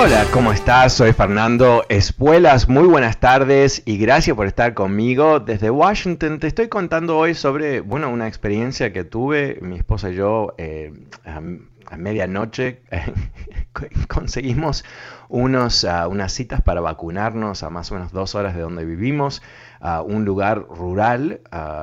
Hola, 0.00 0.26
¿cómo 0.32 0.52
estás? 0.52 0.92
Soy 0.92 1.12
Fernando 1.12 1.84
Espuelas. 1.88 2.68
Muy 2.68 2.86
buenas 2.86 3.18
tardes 3.18 3.82
y 3.84 3.98
gracias 3.98 4.36
por 4.36 4.46
estar 4.46 4.72
conmigo 4.72 5.40
desde 5.40 5.72
Washington. 5.72 6.38
Te 6.38 6.46
estoy 6.46 6.68
contando 6.68 7.18
hoy 7.18 7.34
sobre, 7.34 7.80
bueno, 7.80 8.08
una 8.08 8.28
experiencia 8.28 8.92
que 8.92 9.02
tuve 9.02 9.58
mi 9.60 9.74
esposa 9.76 10.10
y 10.10 10.14
yo 10.14 10.54
eh, 10.56 10.92
a, 11.24 11.96
medianoche. 11.96 12.80
conseguimos 14.08 14.84
unos, 15.28 15.82
uh, 15.82 16.08
unas 16.08 16.32
citas 16.32 16.62
para 16.62 16.80
vacunarnos 16.80 17.64
a 17.64 17.70
más 17.70 17.90
o 17.90 17.96
menos 17.96 18.12
dos 18.12 18.36
horas 18.36 18.54
de 18.54 18.60
donde 18.60 18.84
vivimos 18.84 19.42
a 19.80 20.02
un 20.02 20.24
lugar 20.24 20.66
rural 20.68 21.40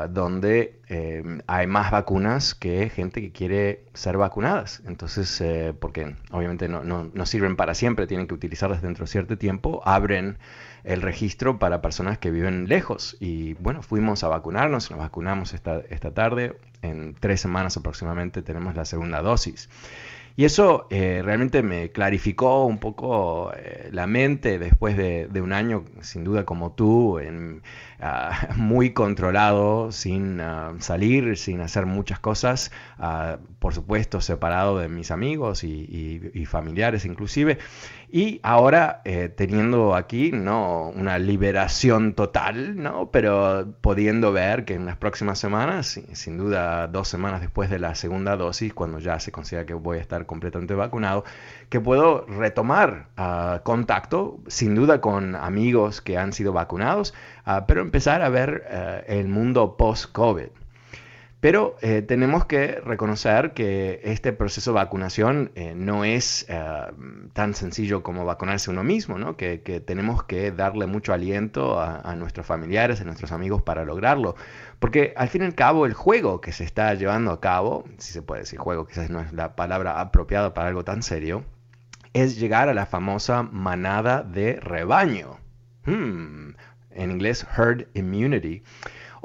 donde 0.09 0.75
eh, 0.87 1.23
hay 1.47 1.65
más 1.65 1.89
vacunas 1.89 2.53
que 2.53 2.89
gente 2.89 3.21
que 3.21 3.31
quiere 3.31 3.83
ser 3.93 4.17
vacunadas. 4.17 4.83
Entonces, 4.85 5.41
eh, 5.41 5.73
porque 5.79 6.15
obviamente 6.31 6.67
no, 6.67 6.83
no, 6.83 7.09
no, 7.11 7.25
sirven 7.25 7.55
para 7.55 7.73
siempre, 7.73 8.07
tienen 8.07 8.27
que 8.27 8.35
utilizarlas 8.35 8.81
dentro 8.81 9.05
de 9.05 9.11
cierto 9.11 9.37
tiempo, 9.37 9.81
abren 9.85 10.37
el 10.83 11.01
registro 11.01 11.57
para 11.57 11.81
personas 11.81 12.19
que 12.19 12.29
viven 12.29 12.67
lejos. 12.67 13.17
Y 13.19 13.53
bueno, 13.55 13.81
fuimos 13.81 14.23
a 14.23 14.27
vacunarnos, 14.27 14.91
nos 14.91 14.99
vacunamos 14.99 15.53
esta, 15.53 15.81
esta 15.89 16.11
tarde, 16.13 16.55
en 16.83 17.15
tres 17.15 17.41
semanas 17.41 17.77
aproximadamente 17.77 18.43
tenemos 18.43 18.75
la 18.75 18.85
segunda 18.85 19.21
dosis. 19.21 19.69
Y 20.37 20.43
eso 20.45 20.87
eh, 20.89 21.21
realmente 21.23 21.63
me 21.63 21.91
clarificó 21.91 22.65
un 22.65 22.79
poco 22.79 23.53
eh, 23.55 23.89
la 23.91 24.05
mente 24.05 24.59
después 24.59 24.97
de, 24.97 25.27
de, 25.27 25.41
un 25.41 25.53
año, 25.53 25.85
sin 26.01 26.25
duda 26.25 26.43
como 26.45 26.73
tú, 26.73 27.19
en, 27.19 27.61
uh, 28.01 28.53
muy 28.55 28.91
controlado, 28.93 29.91
sin 29.91 30.39
uh, 30.39 30.79
salir, 30.79 31.37
sin 31.37 31.61
hacer 31.61 31.85
muchas 31.85 32.19
cosas, 32.19 32.71
uh, 32.99 33.37
por 33.59 33.73
supuesto 33.73 34.21
separado 34.21 34.79
de 34.79 34.89
mis 34.89 35.11
amigos 35.11 35.63
y, 35.63 35.67
y, 35.67 36.31
y 36.33 36.45
familiares 36.45 37.05
inclusive. 37.05 37.57
Y 38.15 38.39
ahora 38.43 39.01
eh, 39.03 39.27
teniendo 39.27 39.93
aquí 39.93 40.31
no 40.31 40.89
una 40.89 41.19
liberación 41.19 42.13
total, 42.13 42.81
¿no? 42.81 43.09
pero 43.11 43.73
pudiendo 43.81 44.31
ver 44.31 44.63
que 44.63 44.75
en 44.75 44.85
las 44.85 44.95
próximas 44.95 45.39
semanas, 45.39 45.99
sin 46.13 46.37
duda 46.37 46.87
dos 46.87 47.07
semanas 47.07 47.41
después 47.41 47.69
de 47.69 47.77
la 47.77 47.93
segunda 47.95 48.37
dosis, 48.37 48.73
cuando 48.73 48.99
ya 48.99 49.19
se 49.19 49.33
considera 49.33 49.65
que 49.65 49.73
voy 49.73 49.97
a 49.97 50.01
estar 50.01 50.25
completamente 50.25 50.75
vacunado, 50.75 51.25
que 51.69 51.81
puedo 51.81 52.25
retomar 52.27 53.09
contacto, 53.63 54.39
sin 54.47 54.75
duda 54.75 55.01
con 55.01 55.35
amigos 55.35 56.01
que 56.01 56.17
han 56.17 56.31
sido 56.31 56.53
vacunados, 56.53 57.13
pero 57.67 57.81
empezar 57.95 58.21
a 58.23 58.27
ver 58.27 58.65
uh, 58.69 59.09
el 59.09 59.29
mundo 59.29 59.77
post-COVID. 59.77 60.49
Pero 61.39 61.77
eh, 61.81 62.01
tenemos 62.01 62.45
que 62.45 62.81
reconocer 62.83 63.53
que 63.53 64.01
este 64.03 64.33
proceso 64.33 64.71
de 64.71 64.75
vacunación 64.75 65.51
eh, 65.55 65.73
no 65.77 66.03
es 66.03 66.45
eh, 66.49 66.61
tan 67.31 67.53
sencillo 67.53 68.03
como 68.03 68.25
vacunarse 68.25 68.69
uno 68.69 68.83
mismo, 68.83 69.17
¿no? 69.17 69.37
que, 69.37 69.61
que, 69.61 69.79
tenemos 69.79 70.23
que 70.25 70.51
darle 70.51 70.87
mucho 70.87 71.13
aliento 71.13 71.79
a, 71.79 72.01
a, 72.01 72.17
nuestros 72.17 72.45
familiares, 72.45 72.99
a 72.99 73.05
nuestros 73.05 73.31
amigos 73.31 73.61
para 73.61 73.85
lograrlo. 73.85 74.35
Porque 74.79 75.13
al 75.15 75.29
fin 75.29 75.43
y 75.43 75.45
al 75.45 75.55
cabo 75.55 75.85
el 75.85 75.93
juego 75.93 76.41
que 76.41 76.51
se 76.51 76.65
está 76.65 76.93
llevando 76.95 77.31
a 77.31 77.39
cabo, 77.39 77.85
si 77.97 78.11
se 78.11 78.21
puede 78.21 78.41
decir 78.41 78.59
juego, 78.59 78.87
quizás 78.87 79.09
no 79.09 79.21
es 79.21 79.31
la 79.31 79.55
palabra 79.55 80.01
apropiada 80.01 80.53
para 80.53 80.67
algo 80.67 80.83
tan 80.83 81.01
serio, 81.01 81.45
es 82.11 82.37
llegar 82.37 82.67
a 82.67 82.73
la 82.73 82.87
famosa 82.87 83.43
manada 83.43 84.21
de 84.21 84.59
rebaño. 84.59 85.37
Hmm, 85.85 86.55
en 86.95 87.11
inglés, 87.11 87.45
herd 87.57 87.87
immunity. 87.93 88.63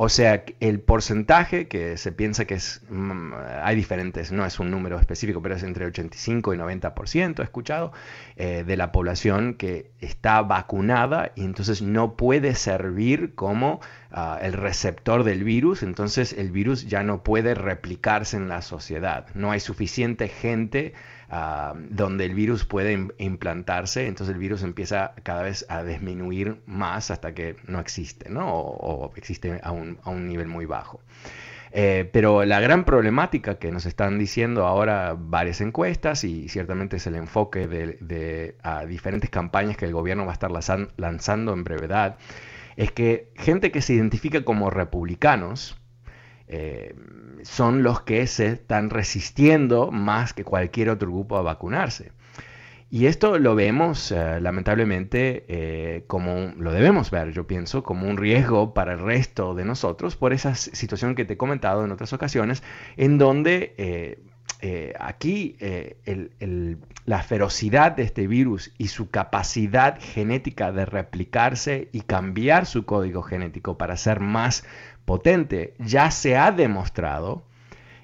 O 0.03 0.09
sea, 0.09 0.45
el 0.61 0.81
porcentaje 0.81 1.69
que 1.69 1.99
se 1.99 2.11
piensa 2.11 2.47
que 2.47 2.55
es, 2.55 2.81
mmm, 2.89 3.35
hay 3.63 3.77
diferentes, 3.77 4.33
no 4.33 4.47
es 4.47 4.59
un 4.59 4.71
número 4.71 4.99
específico, 4.99 5.43
pero 5.43 5.57
es 5.57 5.63
entre 5.63 5.85
85 5.85 6.55
y 6.55 6.57
90%, 6.57 7.41
he 7.41 7.43
escuchado, 7.43 7.93
eh, 8.37 8.65
de 8.67 8.79
la 8.79 8.93
población 8.93 9.53
que 9.53 9.91
está 10.01 10.41
vacunada 10.41 11.33
y 11.35 11.45
entonces 11.45 11.83
no 11.83 12.17
puede 12.17 12.55
servir 12.55 13.35
como 13.35 13.81
uh, 14.11 14.39
el 14.41 14.55
receptor 14.55 15.23
del 15.23 15.45
virus, 15.45 15.83
entonces 15.83 16.33
el 16.33 16.51
virus 16.51 16.87
ya 16.87 17.03
no 17.03 17.23
puede 17.23 17.55
replicarse 17.55 18.39
en 18.39 18.49
la 18.49 18.63
sociedad. 18.63 19.27
No 19.35 19.51
hay 19.51 19.61
suficiente 19.61 20.29
gente 20.29 20.95
Uh, 21.31 21.79
donde 21.91 22.25
el 22.25 22.35
virus 22.35 22.65
puede 22.65 23.07
implantarse, 23.19 24.09
entonces 24.09 24.35
el 24.35 24.41
virus 24.41 24.65
empieza 24.65 25.15
cada 25.23 25.43
vez 25.45 25.65
a 25.69 25.85
disminuir 25.85 26.61
más 26.67 27.13
hasta 27.13 27.35
que 27.35 27.55
no 27.69 27.79
existe, 27.79 28.29
¿no? 28.29 28.53
O, 28.53 29.05
o 29.07 29.13
existe 29.15 29.61
a 29.63 29.71
un, 29.71 30.01
a 30.03 30.11
un, 30.11 30.27
nivel 30.27 30.49
muy 30.49 30.67
bajo. 30.67 31.01
Eh, 31.71 32.11
pero 32.13 32.45
la 32.45 32.59
gran 32.59 32.85
problemática 32.85 33.61
que 33.61 33.71
nos 33.71 33.87
están 33.87 34.19
diciendo 34.19 34.67
ahora 34.67 35.15
varias 35.17 35.61
encuestas 35.61 36.25
y 36.25 36.49
ciertamente 36.49 36.97
es 36.97 37.07
el 37.07 37.15
enfoque 37.15 37.69
de, 37.69 37.97
de 38.01 38.57
a 38.65 38.85
diferentes 38.85 39.31
campañas 39.31 39.77
que 39.77 39.85
el 39.85 39.93
gobierno 39.93 40.25
va 40.25 40.33
a 40.33 40.35
estar 40.35 40.51
lanzando 40.97 41.53
en 41.53 41.63
brevedad, 41.63 42.17
es 42.75 42.91
que 42.91 43.31
gente 43.37 43.71
que 43.71 43.83
se 43.83 43.95
identifica 43.95 44.43
como 44.45 44.69
republicanos, 44.69 45.80
eh, 46.53 46.97
son 47.43 47.85
los 47.85 48.03
que 48.03 48.27
se 48.27 48.47
están 48.49 48.91
resistiendo 48.91 49.93
más 49.93 50.35
que 50.35 50.43
cualquier 50.43 50.91
otro 50.91 51.09
grupo 51.09 51.37
a 51.37 51.43
vacunarse. 51.43 52.11
Y 52.91 53.07
esto 53.07 53.39
lo 53.39 53.55
vemos 53.55 54.11
eh, 54.11 54.41
lamentablemente 54.41 55.45
eh, 55.47 56.05
como, 56.09 56.53
lo 56.59 56.73
debemos 56.73 57.13
ver, 57.13 57.31
yo 57.33 57.47
pienso, 57.47 57.85
como 57.85 58.09
un 58.09 58.17
riesgo 58.17 58.75
para 58.75 58.95
el 58.95 58.99
resto 58.99 59.55
de 59.55 59.65
nosotros 59.65 60.17
por 60.17 60.33
esa 60.33 60.57
situación 60.57 61.15
que 61.15 61.25
te 61.25 61.35
he 61.35 61.37
comentado 61.37 61.85
en 61.85 61.93
otras 61.93 62.13
ocasiones, 62.13 62.65
en 62.97 63.17
donde 63.17 64.19
aquí 64.99 65.57
la 67.07 67.23
ferocidad 67.23 67.93
de 67.93 68.03
este 68.03 68.27
virus 68.27 68.73
y 68.77 68.89
su 68.89 69.09
capacidad 69.09 69.99
genética 70.01 70.73
de 70.73 70.85
replicarse 70.85 71.89
y 71.93 72.01
cambiar 72.01 72.67
su 72.67 72.85
código 72.85 73.23
genético 73.23 73.79
para 73.79 73.97
ser 73.97 74.19
más 74.19 74.65
potente 75.05 75.75
ya 75.79 76.11
se 76.11 76.37
ha 76.37 76.53
demostrado. 76.53 77.45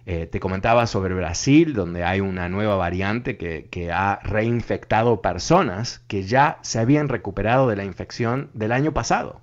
Eh, 0.07 0.27
te 0.27 0.39
comentaba 0.39 0.87
sobre 0.87 1.15
Brasil, 1.15 1.75
donde 1.75 2.05
hay 2.05 2.21
una 2.21 2.49
nueva 2.49 2.77
variante 2.77 3.37
que, 3.37 3.67
que, 3.71 3.91
ha 3.91 4.21
reinfectado 4.23 5.21
personas 5.21 6.01
que 6.07 6.23
ya 6.23 6.59
se 6.63 6.79
habían 6.79 7.09
recuperado 7.09 7.69
de 7.69 7.75
la 7.75 7.85
infección 7.85 8.51
del 8.55 8.71
año 8.71 8.93
pasado. 8.93 9.41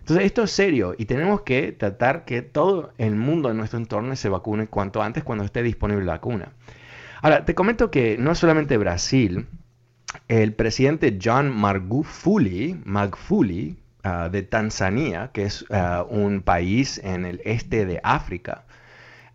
Entonces 0.00 0.26
esto 0.26 0.42
es 0.42 0.50
serio 0.50 0.94
y 0.98 1.06
tenemos 1.06 1.40
que 1.40 1.72
tratar 1.72 2.26
que 2.26 2.42
todo 2.42 2.92
el 2.98 3.14
mundo 3.14 3.50
en 3.50 3.56
nuestro 3.56 3.78
entorno 3.78 4.14
se 4.16 4.28
vacune 4.28 4.66
cuanto 4.66 5.02
antes 5.02 5.24
cuando 5.24 5.44
esté 5.44 5.62
disponible 5.62 6.04
la 6.04 6.12
vacuna. 6.12 6.52
Ahora, 7.22 7.46
te 7.46 7.54
comento 7.54 7.90
que 7.90 8.18
no 8.18 8.34
solamente 8.34 8.76
Brasil, 8.76 9.46
el 10.28 10.52
presidente 10.52 11.18
John 11.22 11.50
Magufuli, 11.50 12.78
Magufuli 12.84 13.78
uh, 14.04 14.28
de 14.30 14.42
Tanzania, 14.42 15.30
que 15.32 15.44
es 15.44 15.62
uh, 15.62 16.04
un 16.08 16.42
país 16.42 17.00
en 17.02 17.24
el 17.24 17.40
este 17.44 17.86
de 17.86 18.00
África, 18.02 18.64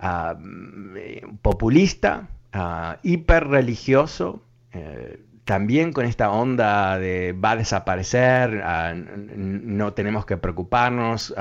uh, 0.02 0.36
populista, 1.42 2.28
hiper 3.04 3.48
religioso, 3.48 4.42
eh, 4.74 5.20
también 5.46 5.94
con 5.94 6.06
esta 6.06 6.30
onda 6.30 7.00
de 7.00 7.34
va 7.34 7.52
a 7.52 7.56
desaparecer, 7.56 8.62
ah, 8.64 8.94
no 8.96 9.94
tenemos 9.94 10.26
que 10.26 10.38
preocuparnos, 10.38 11.34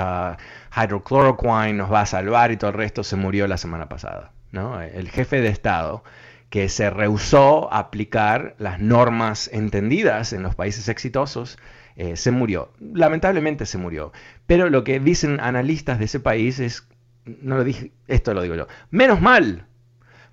hydrochloroquine 0.75 1.75
nos 1.75 1.93
va 1.93 2.03
a 2.03 2.07
salvar 2.07 2.51
y 2.51 2.57
todo 2.57 2.71
el 2.71 2.77
resto 2.77 3.05
se 3.05 3.17
murió 3.17 3.47
la 3.47 3.59
semana 3.59 3.89
pasada. 3.89 4.33
¿no? 4.51 4.81
El 4.81 5.11
jefe 5.11 5.43
de 5.43 5.49
Estado 5.49 6.05
que 6.49 6.71
se 6.71 6.89
rehusó 6.89 7.71
a 7.73 7.79
aplicar 7.81 8.55
las 8.59 8.81
normas 8.81 9.51
entendidas 9.53 10.33
en 10.33 10.43
los 10.43 10.55
países 10.55 10.89
exitosos, 10.89 11.59
eh, 11.99 12.15
se 12.15 12.31
murió. 12.31 12.71
Lamentablemente 12.79 13.67
se 13.67 13.77
murió. 13.77 14.13
Pero 14.47 14.71
lo 14.71 14.85
que 14.85 15.01
dicen 15.01 15.41
analistas 15.41 15.99
de 15.99 16.05
ese 16.05 16.21
país 16.21 16.61
es, 16.61 16.87
no 17.25 17.57
lo 17.57 17.65
dije, 17.65 17.91
esto 18.07 18.35
lo 18.35 18.43
digo 18.43 18.55
yo, 18.55 18.69
menos 18.91 19.21
mal, 19.21 19.67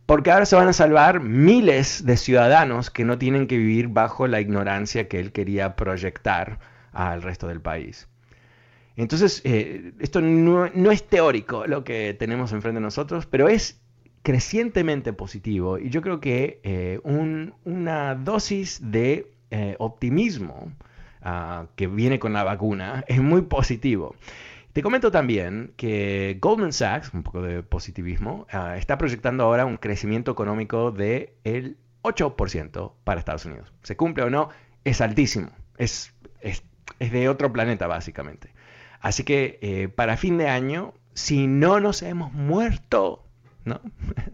porque 0.05 0.29
ahora 0.29 0.45
se 0.45 0.55
van 0.55 0.67
a 0.67 0.73
salvar 0.73 1.21
miles 1.21 2.05
de 2.05 2.17
ciudadanos 2.17 2.91
que 2.91 3.03
no 3.03 3.17
tienen 3.17 3.47
que 3.47 3.57
vivir 3.57 3.87
bajo 3.87 4.27
la 4.27 4.39
ignorancia 4.41 5.07
que 5.07 5.19
él 5.19 5.31
quería 5.31 5.75
proyectar 5.75 6.59
al 6.91 7.23
resto 7.23 7.47
del 7.47 7.61
país. 7.61 8.07
Entonces, 8.95 9.41
eh, 9.43 9.93
esto 9.97 10.21
no, 10.21 10.91
es 10.91 11.07
teórico 11.07 11.65
lo 11.65 11.83
que 11.83 12.13
tenemos 12.13 12.51
enfrente 12.51 12.75
de 12.75 12.83
nosotros, 12.83 13.25
pero 13.25 13.49
es 13.49 13.81
crecientemente 14.21 15.13
positivo 15.13 15.79
y 15.79 15.89
yo 15.89 16.03
creo 16.03 16.19
que 16.19 16.59
eh, 16.63 16.99
una 17.03 18.13
dosis 18.13 18.79
de 18.91 19.31
optimismo 19.79 20.71
ah, 21.25 21.65
que 21.75 21.87
viene 21.87 22.19
con 22.19 22.31
la 22.31 22.43
vacuna 22.43 23.03
es 23.07 23.21
muy 23.21 23.41
positivo. 23.41 24.15
Te 24.71 24.81
comento 24.81 25.09
también 25.09 25.73
que 25.77 26.37
Goldman 26.41 26.73
Sachs, 26.73 27.13
un 27.13 27.23
poco 27.23 27.41
de 27.41 27.63
positivismo, 27.63 28.45
ah, 28.51 28.77
está 28.77 28.97
proyectando 28.97 29.43
ahora 29.43 29.65
un 29.65 29.77
crecimiento 29.77 30.31
económico 30.31 30.91
del 30.91 31.31
el 31.43 31.77
8% 32.03 32.93
para 33.03 33.19
Estados 33.19 33.45
Unidos. 33.45 33.73
¿Se 33.83 33.95
cumple 33.95 34.25
o 34.25 34.29
no? 34.29 34.49
Es 34.83 35.01
altísimo. 35.01 35.49
Es, 35.77 36.13
es, 36.41 36.63
de 36.99 37.29
otro 37.29 37.51
planeta, 37.51 37.87
básicamente. 37.87 38.53
Así 39.01 39.23
que 39.23 39.59
eh, 39.61 39.87
para 39.87 40.17
fin 40.17 40.37
de 40.37 40.49
año, 40.49 40.93
si 41.13 41.47
no 41.47 41.79
nos 41.79 42.01
hemos 42.01 42.33
muerto, 42.33 43.24
¿no? 43.65 43.81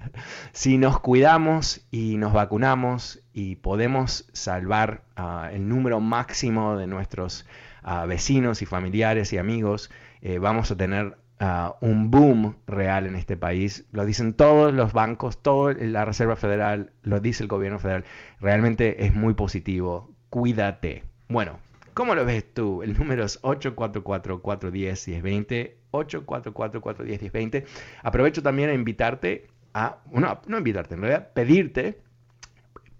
si 0.51 0.77
nos 0.77 0.99
cuidamos 0.99 1.85
y 1.89 2.17
nos 2.17 2.33
vacunamos 2.33 3.23
y 3.33 3.55
podemos 3.55 4.29
salvar 4.33 5.03
ah, 5.15 5.49
el 5.51 5.67
número 5.67 5.99
máximo 5.99 6.77
de 6.77 6.85
nuestros 6.87 7.47
ah, 7.81 8.05
vecinos 8.05 8.61
y 8.61 8.65
familiares 8.65 9.33
y 9.33 9.37
amigos, 9.37 9.89
eh, 10.21 10.37
vamos 10.37 10.69
a 10.69 10.77
tener 10.77 11.17
ah, 11.39 11.75
un 11.81 12.11
boom 12.11 12.57
real 12.67 13.07
en 13.07 13.15
este 13.15 13.37
país. 13.37 13.85
Lo 13.91 14.05
dicen 14.05 14.33
todos 14.33 14.73
los 14.73 14.93
bancos, 14.93 15.41
toda 15.41 15.73
la 15.73 16.05
Reserva 16.05 16.35
Federal, 16.35 16.91
lo 17.01 17.19
dice 17.21 17.43
el 17.43 17.47
gobierno 17.47 17.79
federal. 17.79 18.03
Realmente 18.39 19.05
es 19.05 19.15
muy 19.15 19.33
positivo. 19.33 20.13
Cuídate. 20.29 21.03
Bueno, 21.29 21.59
¿cómo 21.93 22.15
lo 22.15 22.25
ves 22.25 22.53
tú? 22.53 22.83
El 22.83 22.97
número 22.97 23.23
es 23.23 23.41
844-410-1020. 23.41 25.80
844-410-1020. 25.91 27.65
Aprovecho 28.03 28.41
también 28.41 28.69
a 28.69 28.73
invitarte 28.73 29.47
a, 29.73 29.97
no, 30.11 30.41
no 30.47 30.57
invitarte, 30.57 30.95
en 30.95 31.01
realidad 31.01 31.31
pedirte 31.33 32.01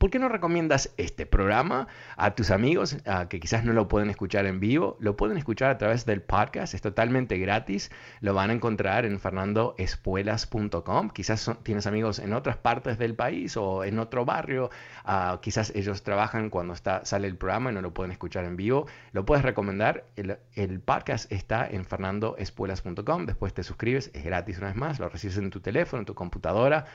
¿por 0.02 0.10
qué 0.10 0.18
no 0.18 0.30
recomiendas 0.30 0.92
este 0.98 1.28
programa 1.28 1.88
a 2.18 2.34
tus 2.34 2.50
amigos 2.50 2.98
que 3.30 3.40
quizás 3.40 3.64
no 3.64 3.72
lo 3.72 3.88
pueden 3.88 4.10
escuchar 4.10 4.48
en 4.48 4.60
vivo? 4.60 4.98
Lo 5.00 5.16
pueden 5.16 5.38
escuchar 5.38 5.70
a 5.70 5.78
través 5.78 6.08
del 6.08 6.24
podcast, 6.24 6.74
es 6.74 6.82
totalmente 6.82 7.38
gratis. 7.38 7.92
Lo 8.20 8.34
van 8.34 8.50
a 8.50 8.54
encontrar 8.54 9.06
en 9.06 9.20
fernandoespuelas.com. 9.20 11.12
Quizás 11.12 11.52
tienes 11.62 11.86
amigos 11.86 12.18
en 12.18 12.34
otras 12.34 12.58
partes 12.58 12.98
del 12.98 13.14
país 13.14 13.56
o 13.58 13.84
en 13.84 14.00
otro 14.00 14.26
barrio. 14.26 14.72
Ah, 15.06 15.38
quizás 15.40 15.72
ellos 15.76 16.02
trabajan 16.02 16.50
cuando 16.50 16.74
está, 16.74 17.06
sale 17.06 17.28
el 17.28 17.36
programa 17.36 17.70
y 17.70 17.76
no 17.76 17.84
lo 17.84 17.94
pueden 17.94 18.12
escuchar 18.12 18.46
en 18.46 18.58
vivo. 18.58 18.88
Lo 19.12 19.24
puedes 19.24 19.46
recomendar. 19.46 20.06
El, 20.16 20.80
podcast 20.80 21.32
está 21.32 21.68
en 21.70 21.86
fernandoespuelas.com. 21.86 23.28
Después 23.28 23.54
te 23.54 23.62
suscribes, 23.62 24.10
es 24.16 24.24
gratis 24.24 24.58
una 24.58 24.70
vez 24.70 24.78
más. 24.78 25.00
Lo 25.00 25.10
recibes 25.10 25.38
en 25.38 25.52
tu 25.52 25.60
teléfono, 25.60 26.00
en 26.00 26.06
tu 26.08 26.16
computadora. 26.16 26.86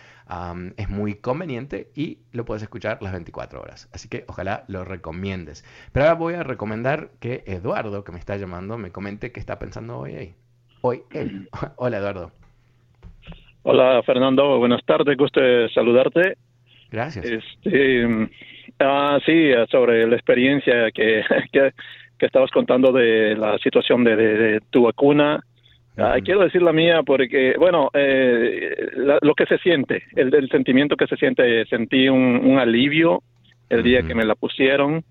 es 0.76 0.88
muy 0.88 1.14
conveniente 1.14 1.92
y 1.94 2.18
lo 2.32 2.44
puedes 2.44 2.64
escuchar 2.64 2.95
las 3.00 3.12
24 3.12 3.60
horas. 3.60 3.88
Así 3.92 4.08
que 4.08 4.24
ojalá 4.28 4.64
lo 4.68 4.84
recomiendes. 4.84 5.64
Pero 5.92 6.06
ahora 6.06 6.18
voy 6.18 6.34
a 6.34 6.42
recomendar 6.42 7.10
que 7.20 7.42
Eduardo, 7.46 8.04
que 8.04 8.12
me 8.12 8.18
está 8.18 8.36
llamando, 8.36 8.78
me 8.78 8.90
comente 8.90 9.32
qué 9.32 9.40
está 9.40 9.58
pensando 9.58 9.98
hoy 9.98 10.14
ahí. 10.14 10.34
Hoy 10.82 11.02
él. 11.12 11.48
Hola 11.76 11.98
Eduardo. 11.98 12.32
Hola 13.62 14.02
Fernando, 14.04 14.58
buenas 14.58 14.84
tardes, 14.84 15.16
gusto 15.16 15.40
saludarte. 15.74 16.36
Gracias. 16.90 17.24
Este, 17.24 18.28
ah, 18.78 19.18
sí, 19.26 19.50
sobre 19.70 20.06
la 20.06 20.14
experiencia 20.14 20.90
que, 20.92 21.22
que, 21.52 21.72
estabas 22.26 22.50
contando 22.52 22.92
de 22.92 23.34
la 23.34 23.58
situación 23.58 24.04
de 24.04 24.60
tu 24.70 24.84
vacuna. 24.84 25.44
Ah, 25.98 26.16
quiero 26.22 26.40
decir 26.40 26.60
la 26.60 26.72
mía 26.72 27.02
porque, 27.02 27.54
bueno, 27.58 27.90
eh, 27.94 28.90
lo 29.22 29.34
que 29.34 29.46
se 29.46 29.56
siente, 29.58 30.02
el, 30.14 30.34
el, 30.34 30.50
sentimiento 30.50 30.94
que 30.94 31.06
se 31.06 31.16
siente, 31.16 31.64
sentí 31.66 32.08
un, 32.08 32.58
alivio 32.58 33.22
el 33.70 33.82
día 33.82 34.02
que 34.02 34.14
me 34.14 34.24
la 34.24 34.34
pusieron. 34.34 35.04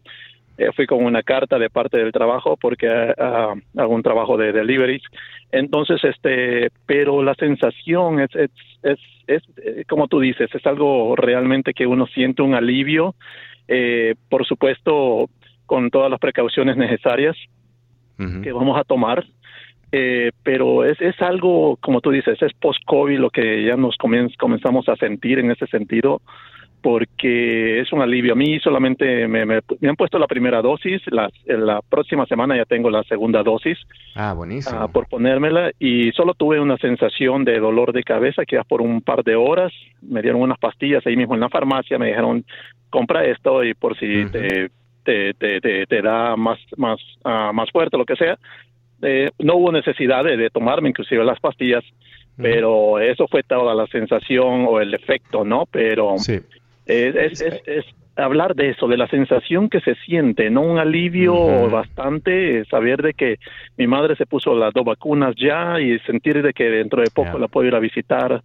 Eh, 0.57 0.69
fui 0.73 0.85
con 0.85 1.03
una 1.03 1.21
carta 1.21 1.59
de 1.59 1.69
parte 1.69 1.97
del 1.97 2.13
trabajo 2.13 2.55
porque 2.55 2.87
uh, 2.87 3.79
hago 3.81 3.93
un 3.93 4.03
trabajo 4.03 4.37
de 4.37 4.53
deliveries. 4.53 5.01
Entonces, 5.51 6.01
este, 6.03 6.69
pero 6.85 7.23
la 7.23 7.33
sensación 7.33 8.21
es, 8.21 8.33
es, 8.35 8.51
es, 8.83 8.99
es, 9.27 9.43
eh, 9.57 9.83
como 9.89 10.07
tú 10.07 10.19
dices, 10.19 10.53
es 10.53 10.65
algo 10.65 11.15
realmente 11.15 11.73
que 11.73 11.87
uno 11.87 12.05
siente 12.07 12.43
un 12.43 12.53
alivio. 12.53 13.15
por 14.29 14.45
supuesto, 14.45 15.29
con 15.65 15.89
todas 15.89 16.11
las 16.11 16.19
precauciones 16.19 16.77
necesarias 16.77 17.35
que 18.17 18.53
vamos 18.53 18.79
a 18.79 18.85
tomar 18.85 19.25
eh, 19.97 20.31
pero 20.44 20.83
es, 20.83 21.00
es 21.00 21.21
algo, 21.21 21.77
como 21.77 22.01
tú 22.01 22.12
dices, 22.12 22.42
es 22.42 22.51
post-COVID 22.59 23.18
lo 23.18 23.30
que 23.30 23.63
ya 23.63 23.77
nos 23.77 23.95
comenzamos 23.95 24.89
a 24.89 24.97
sentir 24.97 25.39
en 25.39 25.51
ese 25.51 25.68
sentido, 25.68 26.21
porque 26.81 27.80
es 27.80 27.94
un 27.94 28.01
alivio. 28.01 28.33
A 28.33 28.36
mí 28.36 28.59
solamente 28.59 29.25
me, 29.30 29.45
me, 29.45 29.56
han 29.56 29.95
puesto 29.95 30.19
la 30.19 30.27
primera 30.27 30.62
dosis, 30.62 31.01
la, 31.07 31.30
la, 31.45 31.80
próxima 31.81 32.25
semana 32.25 32.57
ya 32.57 32.65
tengo 32.65 32.89
la 32.89 33.03
segunda 33.03 33.42
dosis. 33.42 33.77
Ah, 34.15 34.33
buenísimo. 34.33 34.77
Ah, 34.77 34.89
por 34.89 35.07
ponérmela, 35.07 35.71
y 35.80 36.12
solo 36.12 36.33
tuve 36.33 36.59
una 36.59 36.77
sensación 36.77 37.45
de 37.45 37.57
dolor 37.57 37.94
de 37.94 38.03
cabeza 38.03 38.44
que 38.45 38.59
por 38.68 38.81
un 38.81 39.00
par 39.00 39.24
de 39.24 39.38
horas. 39.38 39.71
Me 40.01 40.21
dieron 40.21 40.42
unas 40.42 40.59
pastillas 40.59 41.07
ahí 41.07 41.15
mismo 41.15 41.36
en 41.36 41.39
la 41.39 41.50
farmacia, 41.50 41.97
me 41.97 42.07
dijeron, 42.07 42.44
compra 42.89 43.24
esto 43.24 43.63
y 43.63 43.74
por 43.75 43.97
si 43.97 44.25
te, 44.25 44.69
te, 45.06 45.33
te, 45.36 45.86
te, 45.86 46.01
da 46.01 46.36
más, 46.36 46.59
más, 46.75 47.00
uh, 47.24 47.53
más 47.53 47.71
fuerte, 47.71 47.97
lo 47.97 48.06
que 48.06 48.18
sea 48.18 48.38
eh, 49.06 49.30
no 49.40 49.56
hubo 49.57 49.72
necesidad 49.72 50.24
de, 50.24 50.50
tomarme 50.50 50.90
inclusive 50.90 51.24
las 51.24 51.40
pastillas, 51.40 51.83
pero 52.38 53.00
eso 53.00 53.28
fue 53.28 53.44
toda 53.44 53.76
la 53.76 53.85
sensación 53.88 54.66
o 54.68 54.81
el 54.81 54.94
efecto, 54.94 55.45
¿no? 55.45 55.66
Pero 55.69 56.16
es, 56.16 57.42
es, 57.42 57.85
hablar 58.16 58.56
de 58.56 58.69
eso, 58.69 58.88
de 58.88 58.97
la 58.97 59.07
sensación 59.07 59.69
que 59.69 59.80
se 59.81 59.94
siente, 60.06 60.50
¿no? 60.50 60.62
Un 60.62 60.80
alivio 60.80 61.69
bastante, 61.69 62.66
saber 62.66 63.02
de 63.04 63.14
que 63.14 63.38
mi 63.78 63.88
madre 63.88 64.16
se 64.16 64.26
puso 64.26 64.56
las 64.56 64.74
dos 64.74 64.85
vacunas 64.85 65.35
ya 65.38 65.80
y 65.80 66.00
sentir 66.00 66.42
de 66.42 66.54
que 66.54 66.66
dentro 66.66 67.02
de 67.02 67.12
poco 67.14 67.38
la 67.38 67.47
puedo 67.47 67.68
ir 67.68 67.76
a 67.76 67.80
visitar 67.80 68.42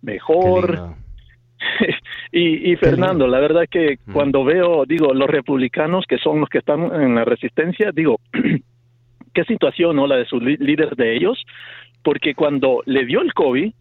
mejor. 0.00 0.94
y, 2.32 2.72
y 2.72 2.76
Fernando, 2.76 3.26
la 3.26 3.40
verdad 3.40 3.64
que 3.70 3.98
cuando 4.12 4.44
veo, 4.44 4.84
digo, 4.86 5.12
los 5.12 5.28
republicanos 5.28 6.04
que 6.06 6.18
son 6.18 6.40
los 6.40 6.48
que 6.48 6.58
están 6.58 6.82
en 7.02 7.14
la 7.14 7.24
resistencia, 7.24 7.90
digo, 7.92 8.20
qué 9.34 9.44
situación, 9.44 9.96
¿no? 9.96 10.06
La 10.06 10.16
de 10.16 10.26
su 10.26 10.40
líder 10.40 10.96
de 10.96 11.16
ellos, 11.16 11.44
porque 12.02 12.34
cuando 12.34 12.82
le 12.86 13.04
dio 13.04 13.20
el 13.20 13.34
COVID, 13.34 13.72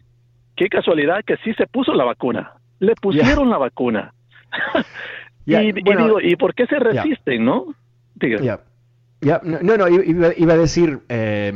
qué 0.56 0.70
casualidad 0.70 1.24
que 1.26 1.38
sí 1.38 1.54
se 1.54 1.68
puso 1.68 1.94
la 1.94 2.04
vacuna, 2.04 2.54
le 2.80 2.96
pusieron 2.96 3.50
la 3.50 3.58
vacuna. 3.58 4.14
y, 5.46 5.72
digo, 5.72 6.20
¿y 6.22 6.36
por 6.36 6.54
qué 6.54 6.66
se 6.68 6.80
resisten, 6.80 7.46
no? 7.46 7.74
Diga. 8.16 8.60
No, 9.44 9.78
no, 9.78 9.88
iba, 9.88 10.54
a 10.54 10.58
decir, 10.58 11.00
eh, 11.08 11.54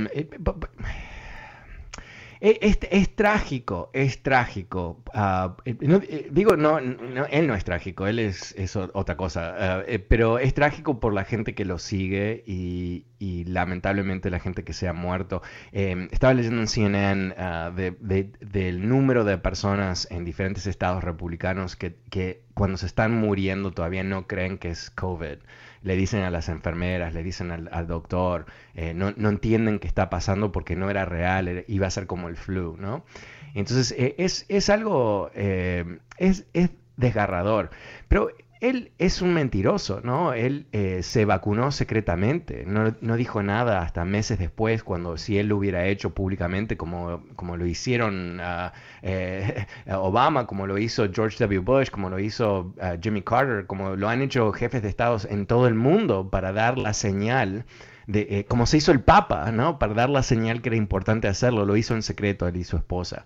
e, 2.39 2.59
es, 2.61 3.15
trágico, 3.15 3.89
es 3.93 4.21
trágico. 4.21 5.01
Ah, 5.13 5.57
eh, 5.65 5.75
eh, 5.81 6.27
digo, 6.31 6.55
no, 6.55 6.77
él 6.79 7.47
no 7.47 7.55
es 7.55 7.63
trágico, 7.63 8.07
él 8.07 8.19
es, 8.19 8.55
otra 8.93 9.17
cosa, 9.17 9.83
eh, 9.87 9.99
pero 9.99 10.39
es 10.39 10.53
trágico 10.53 10.99
por 10.99 11.13
la 11.13 11.23
gente 11.23 11.55
que 11.55 11.65
lo 11.65 11.79
sigue 11.79 12.43
y, 12.45 13.05
lamentablemente 13.47 14.29
la 14.29 14.39
gente 14.39 14.63
que 14.63 14.73
se 14.73 14.87
ha 14.87 14.93
muerto. 14.93 15.41
Em, 15.71 16.07
estaba 16.11 16.33
leyendo 16.33 16.61
en 16.61 16.67
CNN 16.67 17.35
ah, 17.37 17.71
del 17.73 18.87
número 18.87 19.23
de 19.23 19.37
personas 19.37 20.07
en 20.11 20.25
diferentes 20.25 20.67
estados 20.67 21.03
republicanos 21.03 21.75
que, 21.75 21.95
que 22.09 22.46
cuando 22.57 22.77
se 22.77 22.87
están 22.87 23.13
muriendo 23.13 23.71
todavía 23.71 24.03
no 24.03 24.27
creen 24.27 24.57
que 24.57 24.69
es 24.69 24.89
COVID 24.89 25.37
le 25.83 25.95
dicen 25.95 26.23
a 26.23 26.29
las 26.29 26.49
enfermeras, 26.49 27.13
le 27.13 27.23
dicen 27.23 27.51
al, 27.51 27.87
doctor, 27.87 28.45
eh, 28.75 28.93
no, 28.93 29.13
no, 29.15 29.29
entienden 29.29 29.79
qué 29.79 29.87
está 29.87 30.09
pasando 30.09 30.51
porque 30.51 30.75
no 30.75 30.89
era 30.89 31.05
real, 31.05 31.63
iba 31.67 31.87
a 31.87 31.91
ser 31.91 32.07
como 32.07 32.27
el 32.27 32.35
flu, 32.35 32.75
¿no? 32.77 33.05
Entonces 33.53 33.95
eh, 33.97 34.15
es, 34.17 34.45
es, 34.49 34.69
algo, 34.69 35.31
eh, 35.33 35.99
es, 36.17 36.45
es, 36.53 36.71
desgarrador. 36.97 37.69
Pero 38.07 38.31
él 38.59 38.91
es 38.97 39.21
un 39.21 39.33
mentiroso, 39.33 40.01
¿no? 40.03 40.33
Él 40.33 40.65
eh, 40.71 41.03
se 41.03 41.25
vacunó 41.25 41.71
secretamente, 41.71 42.65
no, 42.65 43.15
dijo 43.15 43.43
nada 43.43 43.81
hasta 43.81 44.03
meses 44.05 44.39
después, 44.39 44.83
cuando 44.83 45.17
si 45.17 45.37
él 45.37 45.47
lo 45.47 45.57
hubiera 45.57 45.85
hecho 45.85 46.13
públicamente, 46.13 46.77
como, 46.77 47.23
como 47.35 47.57
lo 47.57 47.65
hicieron 47.65 48.39
uh, 48.39 48.71
eh, 49.03 49.65
Obama, 49.91 50.47
como 50.47 50.65
lo 50.65 50.77
hizo 50.77 51.07
George 51.11 51.37
W. 51.39 51.59
Bush, 51.59 51.89
como 51.89 52.09
lo 52.09 52.19
hizo 52.19 52.73
uh, 52.77 52.99
Jimmy 53.01 53.21
Carter, 53.21 53.65
como 53.67 53.95
lo 53.95 54.09
han 54.09 54.21
hecho 54.21 54.51
jefes 54.51 54.81
de 54.81 54.89
estados 54.89 55.25
en 55.25 55.45
todo 55.45 55.67
el 55.67 55.75
mundo 55.75 56.29
para 56.29 56.51
dar 56.51 56.77
la 56.77 56.93
señal. 56.93 57.65
De, 58.07 58.21
eh, 58.29 58.45
como 58.45 58.65
se 58.65 58.77
hizo 58.77 58.93
el 58.93 59.01
Papa, 59.01 59.51
¿no? 59.51 59.79
Para 59.79 59.93
dar 59.93 60.09
la 60.09 60.23
señal 60.23 60.61
que 60.61 60.69
era 60.69 60.77
importante 60.77 61.27
hacerlo, 61.27 61.65
lo 61.65 61.75
hizo 61.75 61.93
en 61.93 62.01
secreto 62.03 62.47
él 62.47 62.55
y 62.55 62.63
su 62.63 62.77
esposa. 62.77 63.25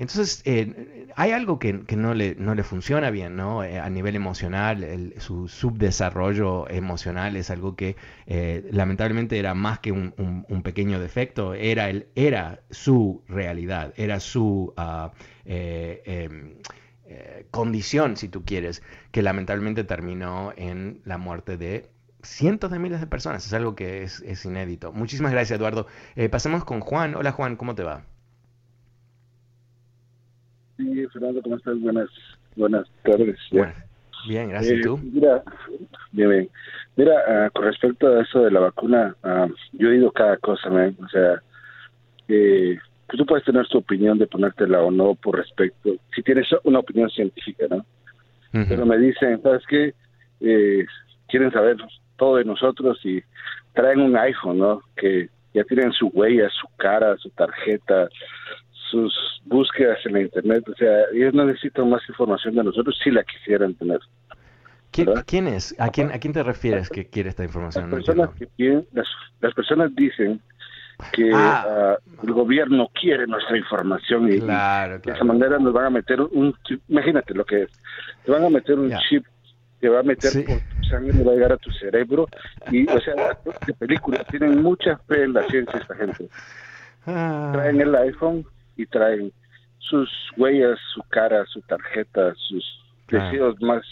Entonces, 0.00 0.40
eh, 0.46 1.08
hay 1.14 1.32
algo 1.32 1.58
que, 1.58 1.74
no, 1.74 2.14
le, 2.14 2.34
no, 2.34 2.54
le, 2.54 2.62
funciona 2.62 3.10
bien, 3.10 3.36
¿no? 3.36 3.62
Eh, 3.62 3.78
a 3.78 3.90
nivel 3.90 4.16
emocional, 4.16 5.12
su 5.18 5.46
subdesarrollo 5.46 6.70
emocional 6.70 7.36
es 7.36 7.50
algo 7.50 7.76
que 7.76 7.96
eh, 8.24 8.66
lamentablemente 8.72 9.38
era 9.38 9.52
más 9.52 9.78
que 9.80 9.92
un, 9.92 10.62
pequeño 10.64 11.00
defecto, 11.00 11.52
era, 11.52 11.90
el, 11.90 12.06
era 12.14 12.62
su 12.70 13.22
realidad, 13.28 13.92
era 13.98 14.20
su 14.20 14.72
em, 15.44 16.54
condición, 17.50 18.16
si 18.16 18.30
tú 18.30 18.42
quieres, 18.42 18.82
que 19.10 19.20
lamentablemente 19.20 19.84
terminó 19.84 20.54
en 20.56 21.02
la 21.04 21.18
muerte 21.18 21.58
de 21.58 21.90
cientos 22.22 22.70
de 22.70 22.78
miles 22.78 23.00
de 23.00 23.06
personas. 23.06 23.44
Es 23.44 23.52
algo 23.52 23.74
que 23.74 24.02
es, 24.02 24.22
es 24.22 24.46
inédito. 24.46 24.92
Muchísimas 24.92 25.32
gracias, 25.32 25.58
Eduardo. 25.58 25.86
pasemos 26.30 26.64
con 26.64 26.80
Juan. 26.80 27.14
Hola, 27.16 27.32
Juan, 27.32 27.56
¿cómo 27.56 27.74
te 27.74 27.82
va? 27.82 28.02
Sí, 30.80 31.06
Fernando, 31.12 31.42
¿cómo 31.42 31.56
estás? 31.56 31.78
Buenas, 31.80 32.08
buenas 32.56 32.86
tardes. 33.02 33.38
bien, 34.26 34.48
gracias. 34.48 34.78
¿Y 34.78 34.82
tú? 34.82 34.96
Eh, 34.96 35.10
mira, 35.12 35.42
bien, 36.12 36.50
Mira, 36.96 37.14
ah, 37.28 37.50
con 37.50 37.64
respecto 37.64 38.08
a 38.08 38.22
eso 38.22 38.42
de 38.42 38.50
la 38.50 38.60
vacuna, 38.60 39.14
ah, 39.22 39.46
yo 39.72 39.88
he 39.88 39.92
oído 39.92 40.10
cada 40.10 40.38
cosa, 40.38 40.68
o 40.70 41.08
sea, 41.08 41.42
eh, 42.28 42.78
pues 43.06 43.18
tú 43.18 43.26
puedes 43.26 43.44
tener 43.44 43.66
tu 43.68 43.78
opinión 43.78 44.18
de 44.18 44.26
ponértela 44.26 44.80
o 44.80 44.90
no 44.90 45.14
por 45.14 45.36
respecto, 45.36 45.90
si 46.14 46.22
tienes 46.22 46.48
una 46.64 46.78
opinión 46.78 47.10
científica, 47.10 47.66
¿no? 47.68 47.84
Pero 48.52 48.84
me 48.84 48.98
dicen, 48.98 49.40
¿sabes 49.42 49.62
qué? 49.68 49.94
Eh, 50.40 50.84
quieren 51.28 51.52
saber 51.52 51.76
todo 52.16 52.36
de 52.36 52.44
nosotros 52.44 52.98
y 53.04 53.22
traen 53.74 54.00
un 54.00 54.16
iPhone, 54.16 54.58
¿no? 54.58 54.80
Que 54.96 55.28
ya 55.54 55.62
tienen 55.64 55.92
su 55.92 56.08
huella, 56.08 56.48
su 56.50 56.66
cara, 56.76 57.16
su 57.18 57.30
tarjeta, 57.30 58.08
sus 58.90 59.40
búsquedas 59.44 59.98
en 60.04 60.14
la 60.14 60.20
internet. 60.22 60.68
O 60.68 60.74
sea, 60.74 61.04
ellos 61.14 61.34
no 61.34 61.44
necesitan 61.44 61.88
más 61.88 62.02
información 62.08 62.54
de 62.54 62.64
nosotros 62.64 62.98
si 63.02 63.10
la 63.10 63.22
quisieran 63.24 63.74
tener. 63.74 64.00
¿Quién, 64.90 65.46
es? 65.46 65.74
¿A 65.78 65.90
quién, 65.90 66.10
¿A 66.10 66.18
quién 66.18 66.32
te 66.32 66.42
refieres 66.42 66.88
que 66.88 67.06
quiere 67.06 67.28
esta 67.28 67.44
información? 67.44 67.84
Las 67.84 67.94
personas, 67.94 68.30
que 68.56 68.84
las, 68.92 69.54
personas 69.54 69.94
dicen 69.94 70.40
que 71.12 71.30
ah. 71.32 71.64
Ah, 71.66 71.96
el 72.22 72.32
gobierno 72.32 72.90
quiere 73.00 73.26
nuestra 73.26 73.56
información 73.56 74.28
y, 74.28 74.40
de 74.40 75.12
esa 75.12 75.24
manera 75.24 75.58
nos 75.58 75.72
van 75.72 75.86
a 75.86 75.90
meter 75.90 76.20
un 76.20 76.54
chip. 76.64 76.82
Imagínate 76.88 77.34
lo 77.34 77.44
que 77.44 77.62
es. 77.62 77.70
Te 78.24 78.32
van 78.32 78.44
a 78.44 78.50
meter 78.50 78.78
un 78.78 78.92
chip 79.08 79.24
que 79.80 79.88
va 79.88 80.00
a 80.00 80.02
meter 80.02 80.44
por 80.44 80.58
tu 80.58 80.88
sangre 80.88 81.12
y 81.18 81.22
va 81.22 81.32
a 81.32 81.34
llegar 81.34 81.52
a 81.52 81.56
tu 81.56 81.70
cerebro. 81.70 82.26
Y, 82.70 82.86
o 82.88 83.00
sea, 83.00 83.14
de 83.66 83.74
películas, 83.74 84.26
tienen 84.26 84.60
mucha 84.60 84.98
fe 85.08 85.22
en 85.22 85.34
la 85.34 85.42
ciencia 85.44 85.78
esta 85.78 85.94
gente. 85.94 86.28
Ah. 87.06 87.50
Traen 87.54 87.80
el 87.80 87.94
iPhone 87.94 88.44
y 88.80 88.86
traen 88.86 89.32
sus 89.78 90.08
huellas, 90.36 90.78
su 90.94 91.02
cara, 91.08 91.44
su 91.46 91.60
tarjeta, 91.62 92.34
sus 92.36 92.64
deseos 93.08 93.60
más 93.60 93.82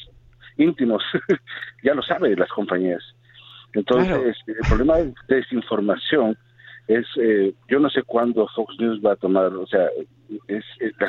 íntimos. 0.56 1.02
ya 1.82 1.94
lo 1.94 2.02
saben 2.02 2.38
las 2.38 2.50
compañías. 2.50 3.02
Entonces, 3.74 4.36
el 4.46 4.56
problema 4.68 4.96
de 4.96 5.14
desinformación 5.28 6.36
es, 6.88 7.06
eh, 7.20 7.52
yo 7.68 7.78
no 7.78 7.90
sé 7.90 8.02
cuándo 8.02 8.48
Fox 8.54 8.74
News 8.78 9.00
va 9.04 9.12
a 9.12 9.16
tomar, 9.16 9.52
o 9.54 9.66
sea, 9.66 9.88
es, 10.48 10.64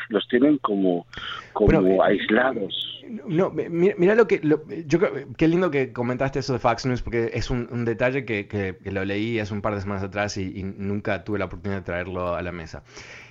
los 0.09 0.27
tienen 0.27 0.57
como, 0.57 1.07
como 1.53 1.87
eh, 1.87 1.97
aislados. 2.03 3.01
No, 3.25 3.49
mira, 3.49 4.13
lo 4.13 4.27
que, 4.27 4.41
yo 4.85 4.99
qué 5.37 5.47
lindo 5.47 5.71
que 5.71 5.93
comentaste 5.93 6.39
eso 6.39 6.53
de 6.53 6.59
Fox 6.59 6.85
News, 6.85 7.01
porque 7.01 7.31
es 7.33 7.49
un, 7.49 7.85
detalle 7.85 8.25
que, 8.25 8.47
que, 8.47 8.75
lo 8.91 9.03
leí 9.05 9.39
hace 9.39 9.53
un 9.53 9.61
par 9.61 9.73
de 9.73 9.81
semanas 9.81 10.03
atrás 10.03 10.37
y, 10.37 10.63
nunca 10.63 11.23
tuve 11.23 11.39
la 11.39 11.45
oportunidad 11.45 11.79
de 11.79 11.85
traerlo 11.85 12.35
a 12.35 12.41
la 12.41 12.51
mesa. 12.51 12.83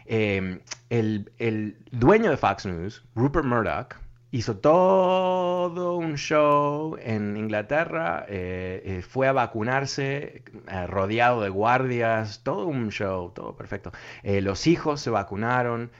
Eh, 0.08 0.60
el, 0.90 1.30
el 1.38 1.76
dueño 1.92 2.30
de 2.30 2.36
Fox 2.36 2.66
News, 2.66 3.04
Rupert 3.14 3.44
Murdoch, 3.44 3.96
hizo 4.30 4.58
todo 4.58 5.96
un 5.96 6.16
show 6.16 6.96
en 7.00 7.36
Inglaterra, 7.36 8.26
eh, 8.28 8.82
eh, 8.84 9.02
fue 9.02 9.26
a 9.26 9.32
vacunarse 9.32 10.42
eh, 10.68 10.86
rodeado 10.86 11.40
de 11.40 11.48
guardias, 11.48 12.42
todo 12.42 12.66
un 12.66 12.90
show, 12.90 13.30
todo 13.34 13.56
perfecto. 13.56 13.92
los 14.22 14.66
hijos 14.66 15.00
se 15.00 15.10
vacunaron, 15.10 15.90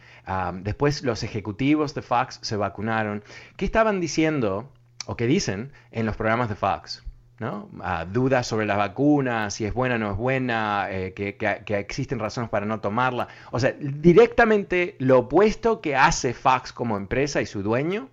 después 0.63 1.03
los 1.05 1.23
ejecutivos 1.23 1.95
de 1.95 2.03
Fox 2.03 2.39
se 2.43 2.57
vacunaron. 2.57 3.23
¿Qué 3.57 3.65
estaban 3.65 4.01
diciendo 4.01 4.71
o 5.07 5.17
qué 5.17 5.27
dicen 5.27 5.73
en 5.91 6.07
los 6.07 6.17
programas 6.17 6.49
de 6.49 6.55
Fox? 6.55 7.08
¿No? 7.39 7.69
dudas 8.13 8.47
sobre 8.47 8.67
la 8.67 8.77
vacuna, 8.77 9.51
si 9.51 9.65
es 9.65 9.73
buena 9.73 9.95
o 9.97 9.99
no 9.99 10.11
es 10.13 10.17
buena, 10.17 10.89
que, 11.15 11.37
que, 11.37 11.79
existen 11.79 12.19
razones 12.19 12.51
para 12.51 12.67
no 12.67 12.81
tomarla. 12.81 13.29
O 13.51 13.61
sea, 13.61 13.75
directamente 13.79 14.97
lo 14.99 15.21
opuesto 15.21 15.81
que 15.81 15.97
hace 15.97 16.35
Fox 16.35 16.73
como 16.73 16.97
empresa 16.97 17.41
y 17.41 17.47
su 17.47 17.63
dueño 17.63 18.09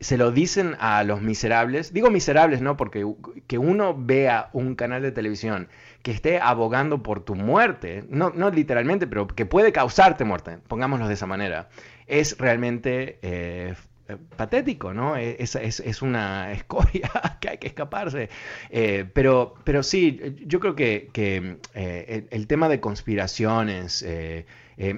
se 0.00 0.16
lo 0.16 0.30
dicen 0.30 0.76
a 0.78 1.02
los 1.02 1.22
miserables, 1.22 1.92
digo 1.92 2.10
miserables, 2.10 2.60
¿no? 2.60 2.76
Porque 2.76 3.04
que 3.46 3.58
uno 3.58 3.96
vea 3.98 4.48
un 4.52 4.76
canal 4.76 5.02
de 5.02 5.10
televisión 5.10 5.68
que 6.02 6.12
esté 6.12 6.40
abogando 6.40 7.02
por 7.02 7.24
tu 7.24 7.34
muerte, 7.34 8.04
no, 8.08 8.30
no 8.30 8.50
literalmente, 8.50 9.06
pero 9.06 9.26
que 9.26 9.44
puede 9.44 9.72
causarte 9.72 10.24
muerte, 10.24 10.58
pongámoslo 10.68 11.08
de 11.08 11.14
esa 11.14 11.26
manera, 11.26 11.68
es 12.06 12.38
realmente 12.38 13.18
eh, 13.22 13.74
patético, 14.16 14.94
¿no? 14.94 15.16
E, 15.16 15.36
es, 15.38 16.02
una 16.02 16.52
escoria 16.58 17.10
que 17.40 17.50
hay 17.50 17.58
que 17.58 17.68
escaparse. 17.68 18.28
Eh, 18.70 19.04
pero, 19.12 19.54
pero 19.64 19.82
sí, 19.82 20.36
yo 20.46 20.60
creo 20.60 20.74
que, 20.74 21.10
que 21.12 21.58
eh, 21.74 22.26
el, 22.30 22.46
tema 22.46 22.68
de 22.68 22.80
conspiraciones, 22.80 24.04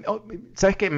oh, 0.07 0.23
¿sabes 0.55 0.77
qué? 0.77 0.91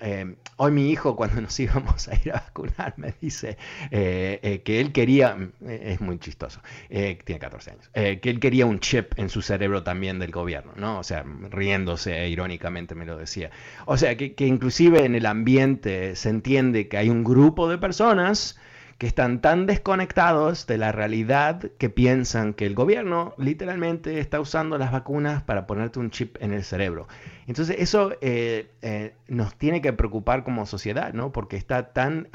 eh, 0.00 0.34
hoy 0.56 0.72
mi 0.72 0.90
hijo 0.90 1.16
cuando 1.16 1.40
nos 1.40 1.58
íbamos 1.60 2.08
a 2.08 2.14
ir 2.16 2.32
a 2.32 2.40
vacunar 2.40 2.94
me 2.96 3.14
dice 3.20 3.56
eh, 3.90 4.40
eh, 4.42 4.62
que 4.62 4.80
él 4.80 4.92
quería, 4.92 5.36
es 5.66 6.00
muy 6.00 6.18
chistoso, 6.18 6.60
tiene 6.88 7.38
14 7.38 7.70
años, 7.70 7.90
que 7.94 8.30
él 8.30 8.40
quería 8.40 8.66
un 8.66 8.80
chip 8.80 9.18
en 9.18 9.28
su 9.28 9.42
cerebro 9.42 9.82
también 9.82 10.18
del 10.18 10.30
gobierno, 10.30 10.72
¿no? 10.76 10.98
O 10.98 11.04
sea, 11.04 11.24
riéndose 11.50 12.28
irónicamente 12.28 12.94
me 12.94 13.06
lo 13.06 13.16
decía. 13.16 13.50
O 13.86 13.96
sea, 13.96 14.16
que, 14.16 14.34
que 14.34 14.46
inclusive 14.46 15.04
en 15.04 15.14
el 15.14 15.26
ambiente 15.26 16.16
se 16.16 16.28
entiende 16.28 16.88
que 16.88 16.98
hay 16.98 17.10
un 17.10 17.24
grupo 17.24 17.68
de 17.68 17.78
personas 17.78 18.58
que 18.98 19.06
están 19.06 19.40
tan 19.40 19.66
desconectados 19.66 20.66
de 20.66 20.78
la 20.78 20.92
realidad 20.92 21.70
que 21.78 21.90
piensan 21.90 22.54
que 22.54 22.66
el 22.66 22.74
gobierno 22.74 23.34
literalmente 23.38 24.20
está 24.20 24.40
usando 24.40 24.78
las 24.78 24.92
vacunas 24.92 25.42
para 25.42 25.66
ponerte 25.66 25.98
un 25.98 26.10
chip 26.10 26.36
en 26.40 26.52
el 26.52 26.62
cerebro. 26.64 27.08
Entonces 27.46 27.76
eso 27.80 28.12
eh, 28.20 28.70
eh, 28.82 29.14
nos 29.28 29.56
tiene 29.56 29.80
que 29.80 29.92
preocupar 29.92 30.44
como 30.44 30.66
sociedad, 30.66 31.12
¿no? 31.12 31.32
Porque 31.32 31.56
está 31.56 31.92
tan 31.92 32.28